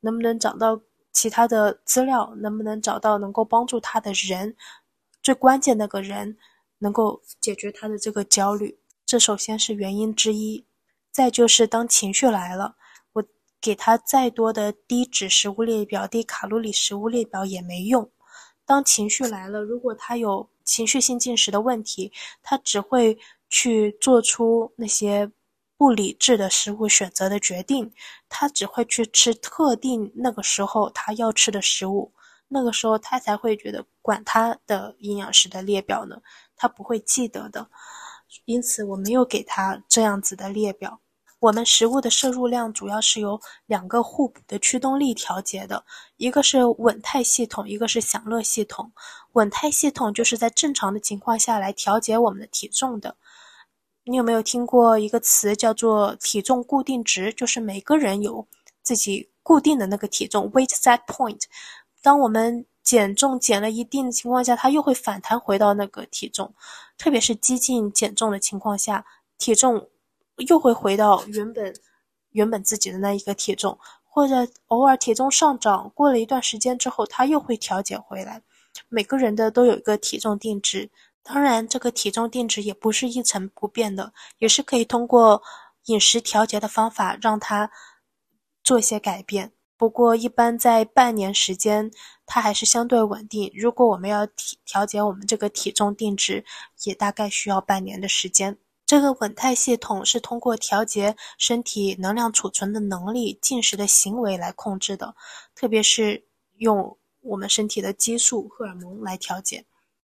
[0.00, 0.80] 能不能找到
[1.12, 4.56] 其他的资料，能不能找到能够帮助他的人，
[5.22, 6.36] 最关键那个人
[6.78, 10.66] 能够解决他的这个焦虑，这首先是原因之一。
[11.10, 12.76] 再就是当情绪来了，
[13.12, 13.24] 我
[13.60, 18.10] 给他再多的低脂食物列表、低卡路里食物列表也没用。
[18.66, 25.30] 当情绪来了，如果他有情绪性进食的问题，他只会去做出那些
[25.76, 27.92] 不理智的食物选择的决定，
[28.28, 32.12] 他只会去吃特定那个时候他要吃的食物，
[32.48, 36.16] 那个时候他才会觉得管他的营养师的列表呢，
[36.56, 37.68] 他不会记得的，
[38.44, 41.00] 因此我没有给他这样子的列表。
[41.44, 45.84] 我们食物的摄入量主要是由两个互补的驱动力调节的，
[46.16, 48.90] 一个是稳态系统，一个是享乐系统。
[49.32, 53.14] 稳态系统就是在正常的情况下来调节我们的体重的。
[54.04, 57.30] 你有没有听过一个词叫做体重固定值？
[57.34, 58.46] 就是每个人有
[58.82, 61.42] 自己固定的那个体重 （weight set point）。
[62.00, 66.54] 当我们减重减了一定的情况下，它又会反弹回到那个体重，
[66.96, 69.04] 特别是激进减重的情况下，
[69.36, 69.90] 体重。
[70.36, 71.74] 又会回到原本
[72.30, 78.42] 原本自己的那一个体重，或者偶尔体重上涨，过了一段时间之后，它又会调节回来。
[78.88, 80.90] 每个人的都有一个体重定值，
[81.22, 85.40] 当然这个体重定值也不是一成不变的，也是可以通过
[85.84, 87.70] 饮食调节的方法让它
[88.64, 89.52] 做一些改变。
[89.76, 91.90] 不过一般在半年时间，
[92.26, 93.52] 它还是相对稳定。
[93.54, 96.44] 如果我们要调调节我们这个体重定值，
[96.84, 98.58] 也大概需要半年的时间。
[98.94, 105.16] 这个稳态系统是通过调节身体能量储存的能力、进食的行为来控制的，
[105.52, 106.24] 特别是
[106.58, 109.64] 用我们身体的激素、荷尔蒙来调节。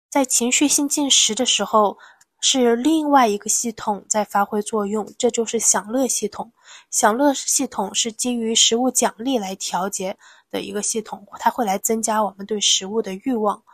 [0.08, 1.98] 在情绪性进食的时候，
[2.40, 6.52] 是另外一个系统在发挥作用，这就是享乐系统。
[6.88, 10.16] 享乐系统是基于食物奖励来调节
[10.48, 13.64] 的一个系统，它会来增加我们对食物的欲望。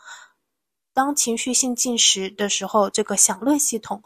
[0.94, 4.02] 当情绪性进食的时候，这个享乐系统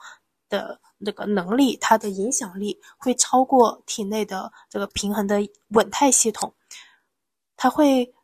[0.49, 5.37] 的这个能力，它的影响力会超过体内的这个平衡的
[5.69, 6.55] 稳态系统。
[7.57, 8.15] 它会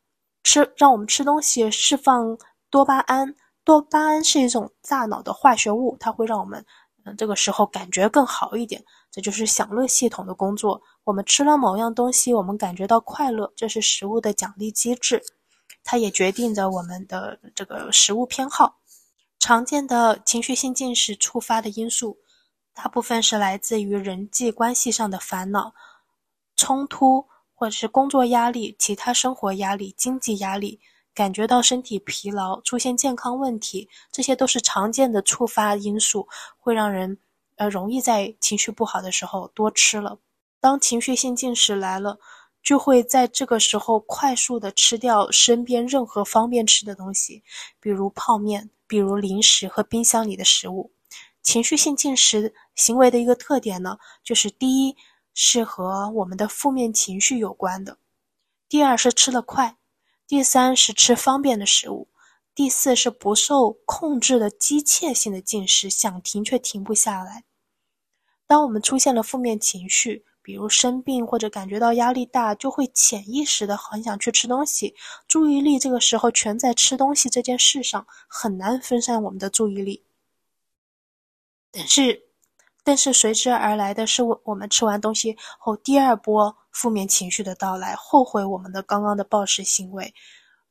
[0.43, 2.37] 吃让我们吃东西释放
[2.71, 6.65] 多巴胺，多巴胺是一种大脑的化学物，它会让我们
[7.05, 8.83] 嗯这个时候感觉更好一点。
[9.11, 10.81] 这就是享乐系统的工作。
[11.05, 15.23] 我们吃了某样东西，我们感觉到快乐，这是食物的奖励机制，
[15.85, 18.79] 它也决定着我们的这个食物偏好。
[19.39, 22.17] 常见的情绪性进食触发的因素。
[22.75, 25.75] 大部分是来自于人际关系上的烦恼、
[26.57, 30.81] 冲突，或者是工作压力、其他生活压力、经济压力，
[31.15, 36.27] 感觉到身体疲劳、出现健康问题，这些都是常见的触发因素，
[36.59, 37.19] 会让人
[37.57, 40.19] 呃容易在情绪不好的时候多吃了。
[40.59, 42.19] 当情绪性进食来了，
[42.63, 47.43] 就会在这个时候快速的吃掉身边任何方便吃的东西，
[47.81, 50.91] 比如泡面，比如零食和冰箱里的食物。
[51.43, 54.97] 情绪性进食行为的一个特点呢，就是第一
[55.35, 57.99] 是和我们的负面情绪有关的，
[58.69, 59.77] 第二是吃得快，
[60.27, 62.09] 第三是吃方便的食物，
[62.55, 67.45] 第四是不受控制的机械性的进食，想停却停不下来。
[68.47, 74.95] 当我们出现了负面情绪，比如生病或者感觉到压力大，就会潜意识的很想去吃东西，
[75.27, 80.05] 注意力这个时候全在吃东西这件事上，很难分散我们的注意力。
[81.71, 82.23] 但是，
[82.85, 90.13] 但是随之而来的是，我我们吃完东西后，第二波负面情绪的到来，后悔我们的刚刚的暴食行为，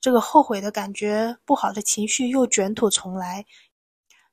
[0.01, 3.45] 这个后悔的感觉、不好的情绪又卷土重来。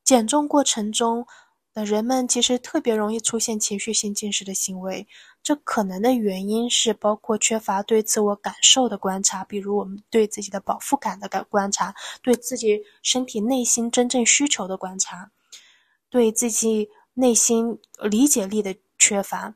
[0.03, 1.25] 减重过程中
[1.73, 5.07] 的人们其实特别容易出现情绪性进食的行为，
[5.43, 15.31] 这可能的原因是包括缺乏对自我感受的观察，比如我们对自己的饱腹感的感观察，对自己身体内心真正需求的观察。
[16.11, 16.89] 对自己
[17.21, 17.77] 内心
[18.09, 19.53] 理解力的缺乏，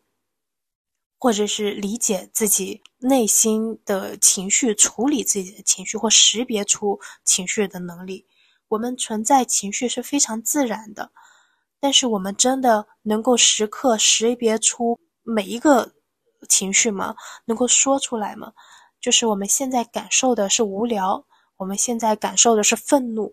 [1.16, 8.26] 或者是理解自己内心的情绪、处理自己的情绪或识别出情绪的能力。
[8.66, 11.12] 我们存在情绪是非常自然的，
[11.78, 15.88] 但是我们真的能够时刻识别出每一个
[16.48, 17.14] 情绪吗？
[17.44, 18.52] 能够说出来吗？
[19.00, 21.24] 就是我们现在感受的是无聊，
[21.58, 23.32] 我们现在感受的是愤怒。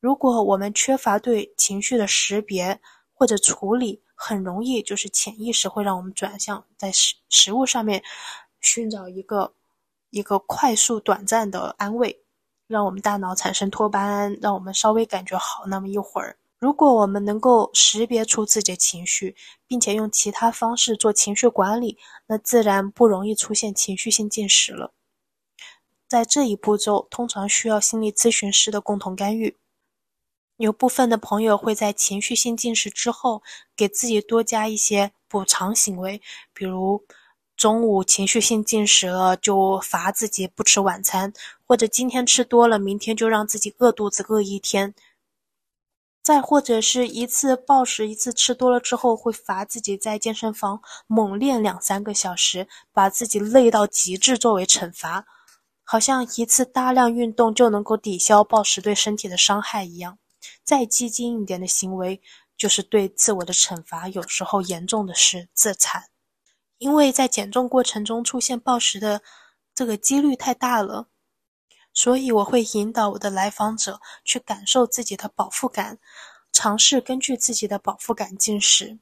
[0.00, 2.80] 如果我们缺乏对情绪的识别
[3.22, 8.02] 或者处理，很容易就是潜意识会让我们转向在食食物上面
[8.60, 9.54] 寻找一个
[10.10, 12.24] 一个快速短暂的安慰，
[12.66, 16.36] 让我们大脑产生多巴胺，让我们稍微感觉好那么一会儿。
[16.58, 19.36] 如果我们能够识别出自己的情绪，
[19.68, 21.96] 并且用其他方式做情绪管理，
[22.26, 24.92] 那自然不容易出现情绪性进食了。
[26.08, 29.56] 在这一步骤，通常需要心理咨询师的共同干预。
[30.62, 33.42] 有部分的朋友会在情绪性进食之后，
[33.74, 36.22] 给自己多加一些补偿行为，
[36.54, 37.02] 比如
[37.56, 41.32] 中午情绪性进食了就罚自己不吃晚餐，
[41.66, 44.94] 或者今天吃多了，明天就让自己饿肚子饿一天。
[46.22, 55.26] 再或者是一次暴食，一次吃多了之后，会罚自己在健身房猛练两三个小时，把自己累到极致作为惩罚，
[55.82, 60.18] 好像一次大量运动就能够抵消暴食对身体的伤害一样。
[60.64, 62.20] 再激进一点的行为，
[62.56, 64.08] 就是对自我的惩罚。
[64.08, 66.08] 有时候严重的是自残，
[66.78, 69.22] 因为在减重过程中出现暴食的
[69.74, 71.08] 这个几率太大了，
[71.92, 75.98] 所以我会引导我的来访者去感受自己的饱腹感，
[76.52, 78.98] 尝试根据自己的饱腹感进食。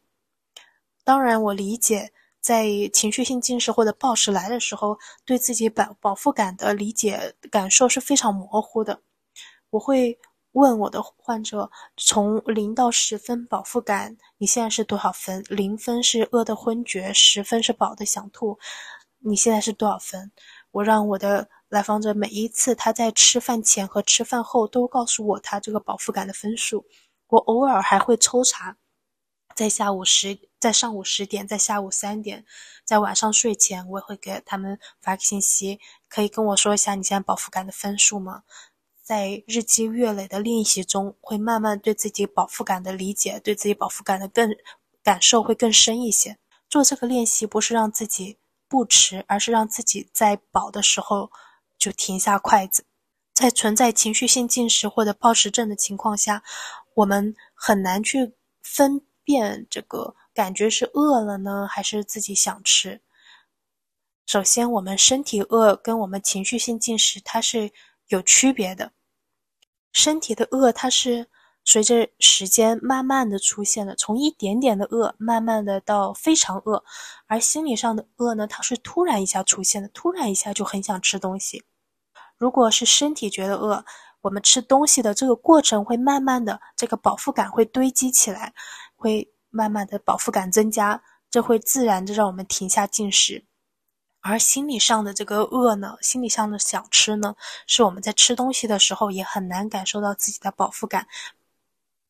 [1.04, 9.02] 当然，我理解在情绪性进食或者暴食来的时候，对自己饱饱腹感的理解感受是非常模糊的。
[9.70, 10.18] 我会。
[10.52, 15.44] 问我的患者，从零到十分饱腹感，你现在是多少分？
[15.48, 18.58] 零分是饿得昏厥，十分是饱的想吐，
[19.18, 20.32] 你现在是多少分？
[20.72, 26.84] 我让我的来访者每一次他在吃饭前和吃饭后都告诉我他这个饱腹感的分数。
[27.28, 28.76] 我偶尔还会抽查，
[29.54, 32.44] 在下午十，在上午十点，在下午三点，
[32.84, 35.78] 在晚上睡前，我也会给他们发个信息，
[36.08, 38.42] 可以跟我说一下你现在饱腹感的分数吗？
[39.10, 44.54] 在日积月累的练习中，会慢慢对自己饱腹感的理解，对自己饱腹感的更
[45.02, 46.38] 感受会更深一些。
[46.68, 48.38] 做这个练习不是让自己
[48.68, 51.28] 不吃，而是让自己在饱的时候
[51.76, 52.84] 就停下筷子。
[53.34, 56.44] 在存在情绪性进食或者暴食症的情况下，
[56.94, 58.32] 我们很难去
[58.62, 63.00] 分辨这个感觉是饿了呢，还是自己想吃。
[64.24, 67.72] 首先，我们身体饿跟我们情绪性进食它是
[68.06, 68.92] 有区别的。
[69.92, 71.28] 身体的饿，它是
[71.64, 76.82] 随着时间慢慢的出现的，从一点点的饿，慢慢的到非常饿；
[77.26, 81.64] 而心理上的饿呢，它是突然一下出现的，突然一下就很想吃东西。
[82.38, 83.84] 如果是身体觉得饿，
[84.22, 88.54] 我们吃东西的这个过程会慢慢的，这个饱腹感会堆积起来，
[88.96, 93.44] 会慢慢的饱腹感增加，这会自然的让我们停下进食。
[94.22, 97.34] 而心理上的这个饿呢，心理上的想吃呢，
[97.66, 101.06] 是我们在吃东西的时候也很难感受到自己的饱腹感，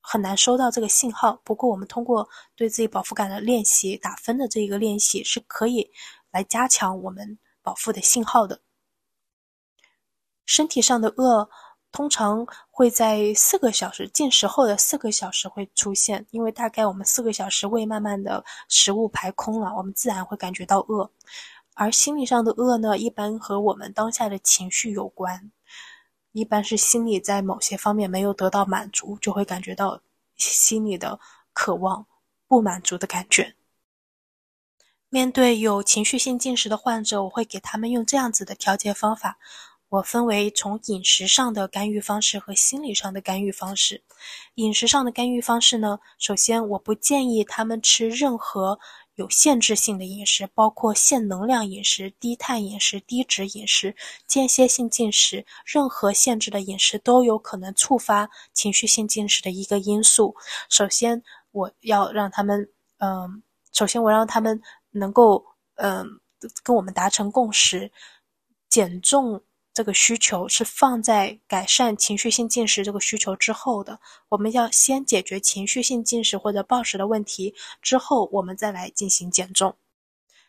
[0.01, 1.41] 很难收到这个信号。
[1.45, 5.89] 不过，我们通过对自己饱腹感的练习，打分的这一个练习，是可以
[6.33, 8.61] 来加强我们饱腹的信号的。
[10.47, 11.49] 身体上的饿
[11.93, 21.09] 通常会在四个小时进食后的四个小时会出现，因为大概我们四个小时胃慢慢的食物排空了，我们自然会感觉到饿。
[21.75, 25.51] 而心理上的饿呢，一般和我们当下的情绪有关，
[26.33, 30.01] 一般是心理在某些方面没有得到满足，就会感觉到
[30.37, 31.19] 心里的
[31.53, 32.07] 渴望
[32.47, 33.55] 不满足的感觉。
[35.09, 39.39] 面对有情绪性进食的患者，我会给他们用这样子的调节方法。
[39.89, 44.05] 我分为从饮食上的干预方式和心理上的干预方式。
[44.55, 48.79] 饮食上的干预方式呢，首先我不建议他们吃任何
[49.21, 53.95] 有限制性的饮食，包括限能量饮食、低碳饮食、低脂饮食、
[54.27, 55.45] 间歇性进食。
[55.65, 60.35] 任何限制的饮食都有可能触发情绪性进食的一个因素。
[60.69, 62.69] 首先，我要让他们，
[62.99, 63.43] 嗯，
[63.73, 64.61] 首先我让他们。
[64.93, 65.47] 能够
[65.77, 66.05] 嗯
[66.65, 67.93] 跟我们达成共识，
[68.69, 69.41] 减重
[69.73, 73.99] 这个需求是放在改善情绪性进食这个需求之后的。
[74.29, 79.75] 我们要先解决情绪性进食或者暴食的问题，之后我们再来进行减重。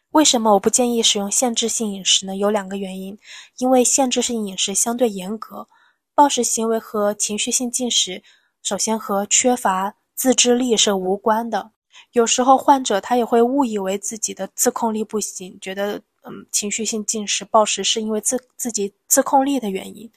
[0.09, 2.35] 为什么我不建议使用限制性饮食呢？
[2.35, 3.17] 有两个原因，
[3.59, 5.67] 因为限制性饮食相对严格，
[6.13, 8.21] 暴食行为和情绪性进食
[8.61, 11.71] 首先和缺乏自制力是无关的。
[12.11, 20.11] 有时候患者他也会误以为自己的自控力不行，觉得嗯情绪性进食暴食是因为自自己自控力的原因。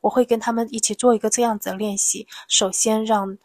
[0.00, 3.36] 我会跟他们一起做一个这样子的练习，首先让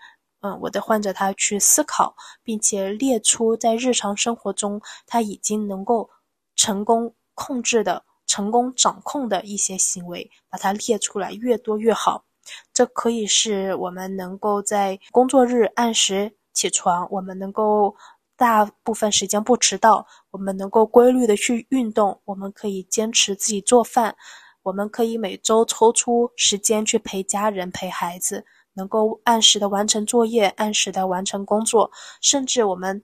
[0.42, 6.10] 嗯我的患者他去思考，并且列出在日常生活中他已经能够
[6.56, 12.26] 成功控制的、成功掌控的一些行为，把它列出来，越多越好。
[12.74, 16.34] 这可以是我们能够在工作日按时。
[16.54, 17.96] 起床，我们能够
[18.44, 24.18] 大部分时间不迟到，我们能够规律的去运动，我们可以坚持自己做饭，
[24.64, 31.90] 我们可以每周抽出时间去陪家人、陪孩子，能够按时的完成作业，按时的完成工作，
[32.20, 33.02] 甚至我们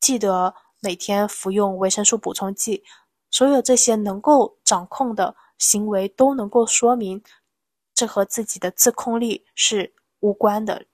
[0.00, 2.82] 记得每天服用维生素补充剂，
[3.30, 7.22] 所有这些能够掌控的行为，都能够说明
[7.94, 10.84] 这和自己的自控力是无关的。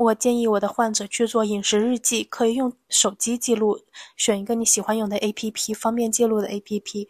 [0.00, 3.78] 我建议我的患者去做饮食日记，可以用手机记录，
[4.16, 7.06] 选一个你喜欢用的 APP，方便记录的 APP，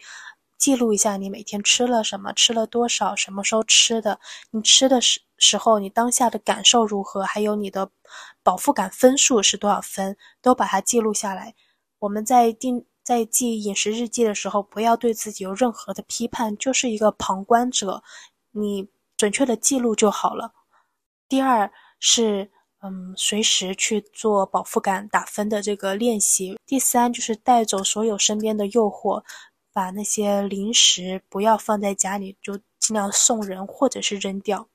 [0.59, 4.19] 记录一下你每天吃了什么，吃了多少，什么时候吃的，
[4.51, 7.89] 你吃的时时候你当下的感受如何，还有你的
[8.43, 11.55] 饱腹感分数是多少分，都把它记录下来。
[12.01, 18.03] 我们在定在记饮食日记的时候，不要对自己有任何的批判，就是一个旁观者，
[18.51, 20.53] 你准确的记录就好了。
[21.29, 21.71] 第二
[22.01, 22.51] 是。
[22.83, 26.59] 嗯，随时去做饱腹感打分的这个练习。
[26.67, 29.23] 第三就是带走所有身边的诱惑，
[29.73, 34.67] 把那些零食不要放在家里，就尽量送人或者是扔掉。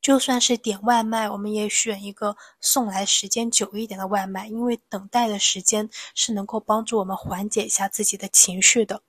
[0.00, 9.02] 就算是点外卖，我们也选一个送来时间久一点的外卖，因为等待的时间是能够帮助我们缓解一下自己的情绪的。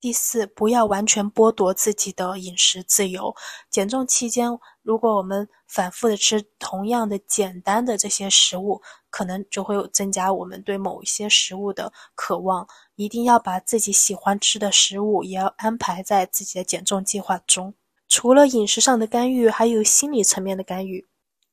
[0.00, 3.34] 第四，不要完全剥夺自己的饮食自由。
[3.68, 4.48] 减重期间，
[4.82, 8.80] 如果我们反复的吃同样的简单的这些食物，
[9.10, 12.66] 可能就会增加我们对某一些食物的渴望。
[12.94, 17.74] 一定要把自己喜欢吃的食物也要安排在自己的减重计划中。
[18.08, 21.08] 除了饮食上的干预，还有心理层面的干预。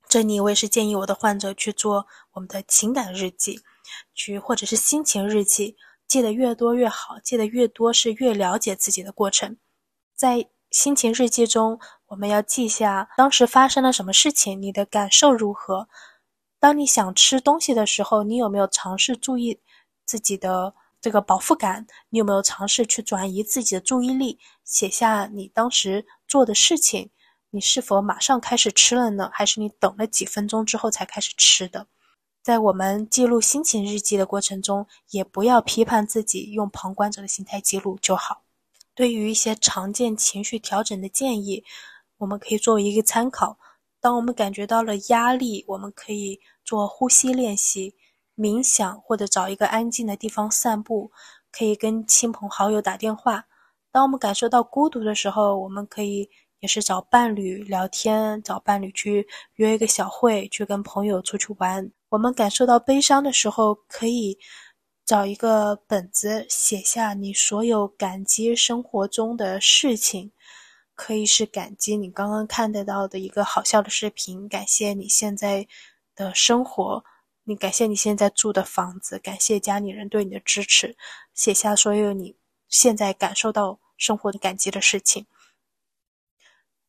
[0.08, 3.60] 这里我也是建议我的患者去做我们的情感日记，
[4.14, 5.76] 去或者是心情日记。
[6.08, 9.58] 记得越多越好，记得越多是越了解自己的过程。
[10.16, 15.88] 在心情日记中，我们要记下当时发生了什么事情，你的感受如何。
[16.60, 19.60] 当你想吃东西的时候，你有没有尝试注意
[20.06, 21.86] 自己的这个饱腹感？
[22.10, 27.10] 你有没有尝试去转移自己的注意力，写下你当时做的事情？
[27.52, 29.30] 你是否马上开始吃了呢？
[29.34, 31.88] 还是你等了几分钟之后才开始吃的？
[32.46, 38.44] 在我们记录心情日记的过程中，也不要批判自己，用旁观者的心态记录就好。
[38.94, 41.64] 对于一些常见情绪调整的建议，
[42.20, 43.58] 我们可以作为一个参考。
[44.00, 47.96] 当我们感觉到了压力，我们可以做呼吸练习、
[48.38, 51.12] 冥想，或者找一个安静的地方散步，
[51.52, 53.46] 可以跟亲朋好友打电话。
[53.92, 56.30] 当我们感受到孤独的时候，我们可以。
[56.66, 61.92] 也是找伴侣聊天，找伴侣去约一个小会，去跟朋友出去玩。
[62.10, 64.36] 我们感受到悲伤的时候，可以
[65.06, 70.32] 找一个本子写下你所有感激生活中的事情，
[70.96, 75.68] 可以是感激你刚刚看得到的一个好笑的视频，感谢你现在
[76.16, 77.04] 的生活，
[77.44, 80.98] 你感谢你现在住的房子，感谢家里人对你的支持，
[81.36, 82.36] 写下所有你
[82.68, 85.28] 现在感受到生活的感激的事情。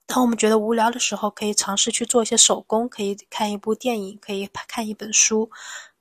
[0.07, 5.51] 当我们觉得无聊的时候，可以尝试去做一些手工，可以看一部电影，可以看一本书。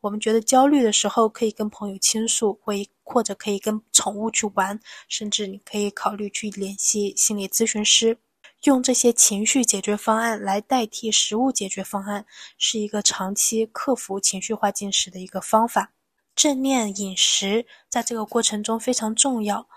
[0.01, 2.72] 我们觉得焦虑的时候，可以跟朋友倾诉，或
[3.03, 4.80] 或者可以跟宠物去玩，
[5.10, 8.20] 甚至你可以考虑去联系心理咨询师。
[8.66, 12.26] 用这些情绪解决方案来代替食物解决方案，
[12.58, 15.91] 是一个长期克服情绪化进食的一个方法。
[16.36, 19.68] 正念饮食在这个过程中非常重要。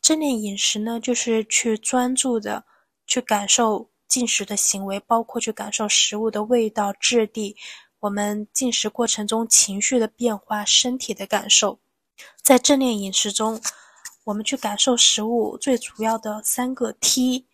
[0.00, 2.64] 正念饮食呢，就是去专注的
[3.08, 7.56] 去感受进食的行为，包括去感受食物的味道、质地，
[8.00, 11.80] 我们进食过程中情绪的变化、身体的感受。
[12.42, 13.60] 在正念饮食中，
[14.24, 17.46] 我们去感受食物最主要的三个 T。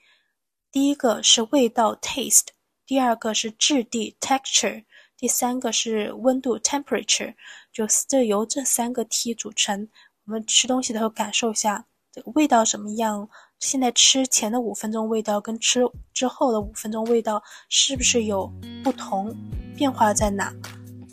[0.72, 2.48] 第一个是味道 （taste），
[2.84, 4.84] 第二个是质地 （texture），
[5.16, 7.34] 第三个是温度 （temperature）。
[7.72, 9.88] 就这由这三个 T 组成。
[10.26, 13.28] 我们吃东西的时候感受一下这个味道什么样？
[13.64, 15.80] 现在吃前的五分钟味道跟吃
[16.12, 18.52] 之后的五分钟味道是不是有
[18.84, 19.34] 不同？
[19.74, 20.52] 变化在哪？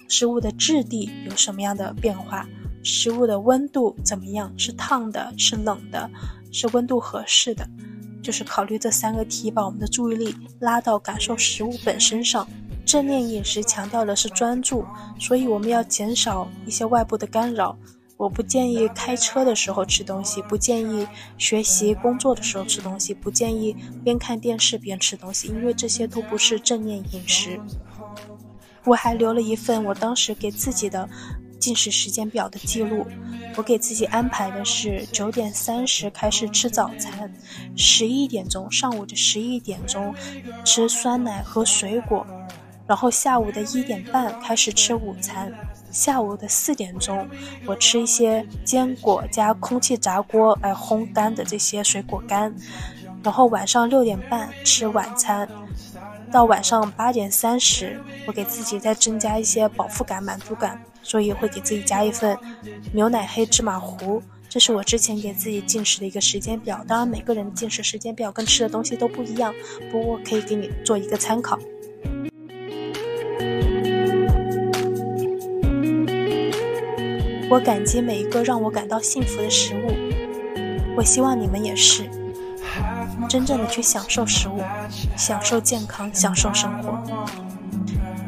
[0.09, 2.45] 食物的质地有什么样的变化？
[2.83, 4.53] 食物的温度怎么样？
[4.57, 5.33] 是烫的？
[5.37, 6.11] 是冷的？
[6.51, 7.65] 是温度合适的？
[8.21, 12.45] 就是考虑这三个题，把我们的注意力拉到感受食物本身上。
[12.85, 14.85] 正念饮食强调的是专注，
[15.17, 17.77] 所以我们要减少一些外部的干扰。
[18.21, 21.07] 我不建议开车的时候吃东西，不建议
[21.39, 27.59] 学习工作的时候吃东西，不建议边看电视边吃东西，因为这些都不是正念饮食。
[28.85, 31.09] 我还留了一份我当时给自己的
[31.57, 33.07] 进食时间表的记录。
[33.55, 37.33] 我给自己安排的是九点三十开始吃早餐，
[37.75, 40.13] 十一点钟上午的十一点钟
[40.63, 42.23] 吃酸奶和水果，
[42.91, 45.49] 然后下午的一点半开始吃午餐，
[45.91, 47.25] 下午的四点钟
[47.65, 52.53] 我吃一些坚果加空气炸锅来烘干的这些水果干，
[53.23, 55.47] 然后晚上六点半吃晚餐，
[56.33, 60.77] 到晚上八点三十我给自己再增加一些饱腹感、满足感。
[61.01, 62.37] 所以会给自己加一份
[62.91, 66.83] 牛奶黑芝麻糊，这是我之前给自己进食的一个时间表。
[66.85, 69.53] 当然，每个人进食时间表跟吃的东西都不一样，
[69.89, 71.57] 不过可以给你做一个参考。
[77.49, 79.91] 我感激每一个让我感到幸福的食物
[80.95, 82.09] 我希望你们也是
[83.27, 84.61] 真正的去享受食物
[85.17, 86.97] 享受健康享受生活。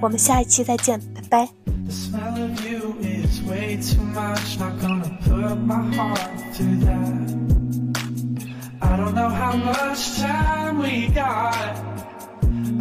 [0.02, 1.50] 我们下一期再见拜拜。
[8.82, 11.56] I don't know how much time we got.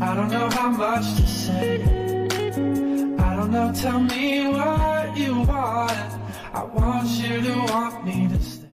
[0.01, 2.02] I don't know how much to say.
[2.55, 5.93] I don't know, tell me what you want.
[6.53, 8.53] I want you to want me to stay.